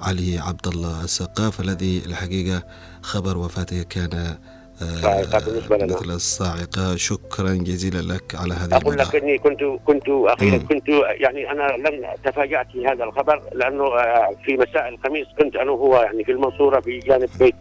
[0.00, 2.62] علي عبد الله السقاف الذي الحقيقة
[3.02, 4.38] خبر وفاته كان
[4.82, 6.96] آه، مثل الصاعقة.
[6.96, 12.06] شكرا جزيلا لك على هذه أقول لك أني كنت كنت أخيرا كنت يعني أنا لم
[12.24, 16.80] تفاجأت في هذا الخبر لأنه آه، في مساء الخميس كنت أنا وهو يعني في المنصورة
[16.80, 17.54] في جانب بيت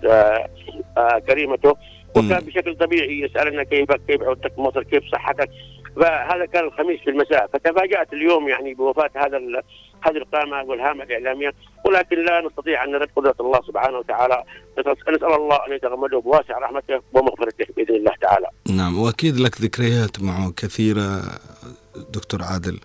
[1.28, 1.76] كريمته.
[2.16, 5.50] وكان بشكل طبيعي يسألنا كيف كيف عودتك مصر؟ كيف صحتك؟
[5.96, 9.38] فهذا كان الخميس في المساء فتفاجأت اليوم يعني بوفاة هذا
[10.02, 11.54] هذه القامة والهامه الاعلاميه
[11.86, 14.44] ولكن لا نستطيع أن نرد قدرة الله سبحانه وتعالى
[14.80, 18.48] نسال الله أن يتغمده بواسع رحمته ومغفرته بإذن الله تعالى.
[18.78, 21.22] نعم وأكيد لك ذكريات معه كثيرة
[22.14, 22.80] دكتور عادل.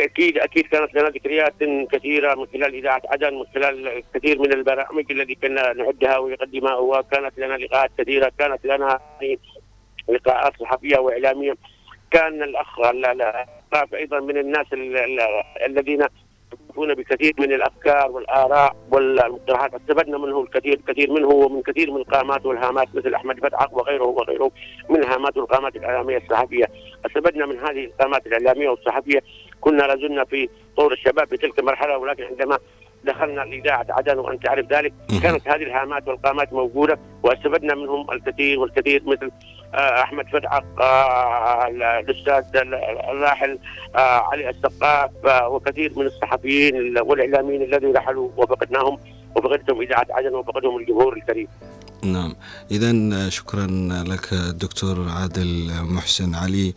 [0.00, 1.54] أكيد أكيد كانت لنا ذكريات
[1.92, 7.38] كثيرة من خلال إذاعة عدن من خلال كثير من البرامج التي كنا نعدها ويقدمها وكانت
[7.38, 9.00] لنا لقاءات كثيرة كانت لنا
[10.08, 11.54] لقاءات صحفية وإعلامية
[12.10, 12.80] كان الأخ
[13.94, 14.66] أيضا من الناس
[15.66, 16.06] الذين
[16.70, 19.74] يكون بكثير من الأفكار والآراء والمقترحات.
[19.74, 24.50] استفدنا منه الكثير كثير منه ومن كثير من القامات والهامات مثل أحمد فتحق وغيره وغيره
[24.88, 26.64] من الهامات والقامات الإعلامية الصحفية.
[27.06, 29.22] استفدنا من هذه القامات الإعلامية والصحفية.
[29.60, 32.58] كنا لازلنا في طور الشباب في تلك المرحلة ولكن عندما
[33.04, 34.92] دخلنا لاذاعه عدن وانت تعرف ذلك.
[35.22, 39.30] كانت هذه الهامات والقامات موجودة واستفدنا منهم الكثير والكثير مثل
[39.76, 41.66] أحمد فتحق آه،
[42.00, 42.44] الأستاذ
[43.10, 43.58] الراحل
[43.96, 45.10] آه، علي السقاف
[45.50, 48.98] وكثير من الصحفيين والإعلاميين الذين رحلوا وفقدناهم
[49.36, 51.48] وفقدتهم إذاعة عدن وفقدهم الجمهور الكريم.
[52.04, 52.34] نعم.
[52.70, 53.66] إذا شكرا
[54.08, 56.74] لك دكتور عادل محسن علي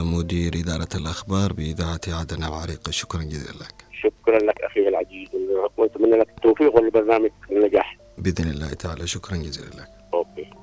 [0.00, 3.84] مدير إدارة الأخبار بإذاعة عدن العريقة شكرا جزيلا لك.
[4.02, 5.28] شكرا لك أخي العزيز.
[5.76, 7.98] وأتمنى لك التوفيق والبرنامج النجاح.
[8.18, 9.06] بإذن الله تعالى.
[9.06, 9.88] شكرا جزيلا لك.
[10.14, 10.57] أوكي.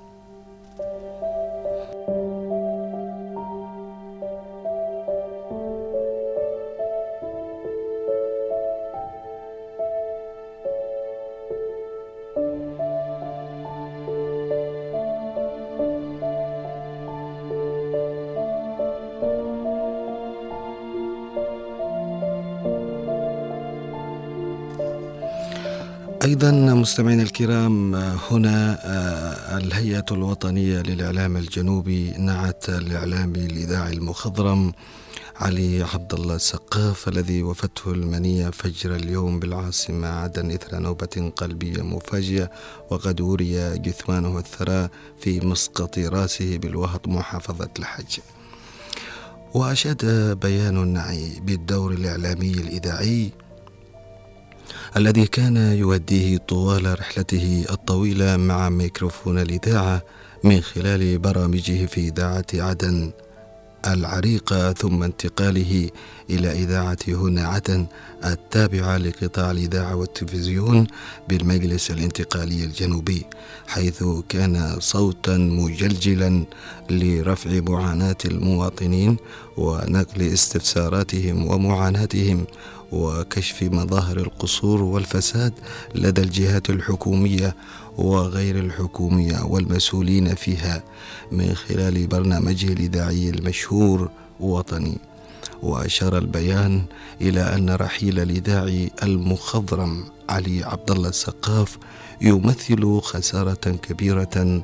[26.26, 34.72] أيضا مستمعينا الكرام هنا آه، الهيئة الوطنية للإعلام الجنوبي نعت الإعلامي الإذاعي المخضرم
[35.36, 42.50] علي عبد الله السقاف الذي وفته المنية فجر اليوم بالعاصمة عدن إثر نوبة قلبية مفاجئة
[42.90, 48.20] وقد وري جثمانه الثراء في مسقط رأسه بالوهط محافظة الحج.
[49.54, 50.06] وأشاد
[50.42, 53.32] بيان النعي بالدور الإعلامي الإذاعي
[54.98, 60.02] الذي كان يوديه طوال رحلته الطويلة مع ميكروفون الإذاعة
[60.44, 63.12] من خلال برامجه في إذاعة عدن
[63.88, 65.90] العريقة ثم انتقاله
[66.30, 67.86] إلى إذاعة هنا عدن
[68.26, 70.88] التابعة لقطاع الإذاعة والتلفزيون
[71.30, 73.26] بالمجلس الانتقالي الجنوبي
[73.68, 76.46] حيث كان صوتا مجلجلا
[76.90, 79.18] لرفع معاناة المواطنين
[79.58, 82.46] ونقل استفساراتهم ومعاناتهم
[82.96, 85.54] وكشف مظاهر القصور والفساد
[85.96, 87.56] لدى الجهات الحكومية
[87.98, 90.84] وغير الحكومية والمسؤولين فيها
[91.32, 94.98] من خلال برنامجه الإذاعي المشهور وطني.
[95.64, 96.82] وأشار البيان
[97.22, 101.78] إلى أن رحيل الإذاعي المخضرم علي عبد الله السقاف
[102.22, 104.64] يمثل خسارة كبيرة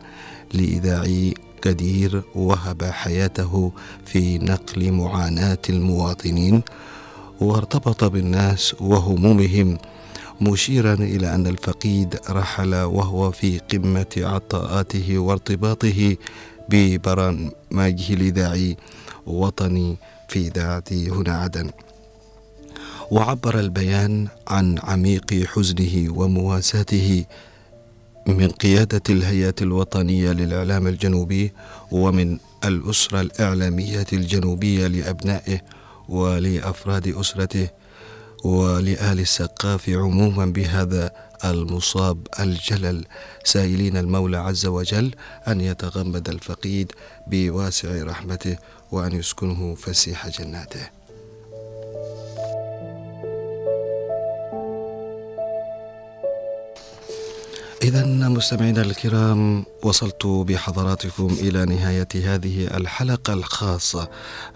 [0.54, 3.72] لإذاعي قدير وهب حياته
[4.06, 6.62] في نقل معاناة المواطنين
[7.42, 9.78] وارتبط بالناس وهمومهم
[10.42, 16.18] مشيرا إلى أن الفقيد رحل وهو في قمة عطاءاته وارتباطه
[16.70, 18.78] ببرنامجه الاذاعي
[19.26, 21.70] وطني في اذاعه هنا عدن.
[23.12, 27.26] وعبر البيان عن عميق حزنه ومواساته
[28.28, 31.52] من قيادة الهيئة الوطنية للإعلام الجنوبي
[31.92, 35.62] ومن الأسرة الإعلامية الجنوبية لأبنائه
[36.10, 37.70] ولأفراد أسرته
[38.44, 41.12] ولآل السقاف عموما بهذا
[41.46, 43.06] المصاب الجلل.
[43.44, 45.16] سائلين المولى عز وجل
[45.48, 46.92] أن يتغمد الفقيد
[47.28, 48.58] بواسع رحمته
[48.92, 51.01] وأن يسكنه فسيح جناته.
[57.84, 64.10] إذا مستمعينا الكرام وصلت بحضراتكم إلى نهاية هذه الحلقة الخاصة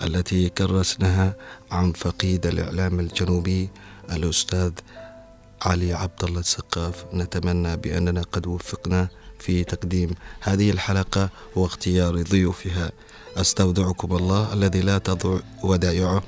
[0.03, 1.35] التي كرسناها
[1.71, 3.69] عن فقيد الإعلام الجنوبي
[4.11, 4.71] الأستاذ
[5.61, 7.05] علي عبد الله السقاف.
[7.13, 9.07] نتمنى بأننا قد وفقنا
[9.39, 10.09] في تقديم
[10.41, 12.91] هذه الحلقة واختيار ضيوفها.
[13.37, 16.23] أستودعكم الله الذي لا تضع ودائعه.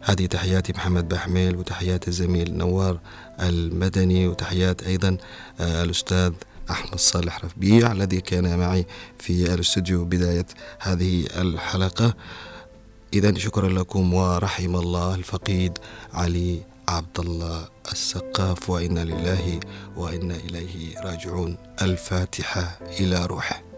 [0.00, 2.98] هذه تحياتي محمد بحميل وتحيات الزميل نوار
[3.40, 5.16] المدني وتحيات أيضا
[5.60, 6.32] آه، الأستاذ
[6.70, 8.86] أحمد صالح رفبيع الذي كان معي
[9.18, 10.46] في الاستوديو بداية
[10.78, 12.14] هذه الحلقة.
[13.14, 15.78] إذا شكرا لكم ورحم الله الفقيد
[16.14, 19.60] علي عبد الله السقاف وإنا لله
[19.96, 21.56] وإنا إليه راجعون.
[21.82, 23.69] الفاتحة إلى روحه.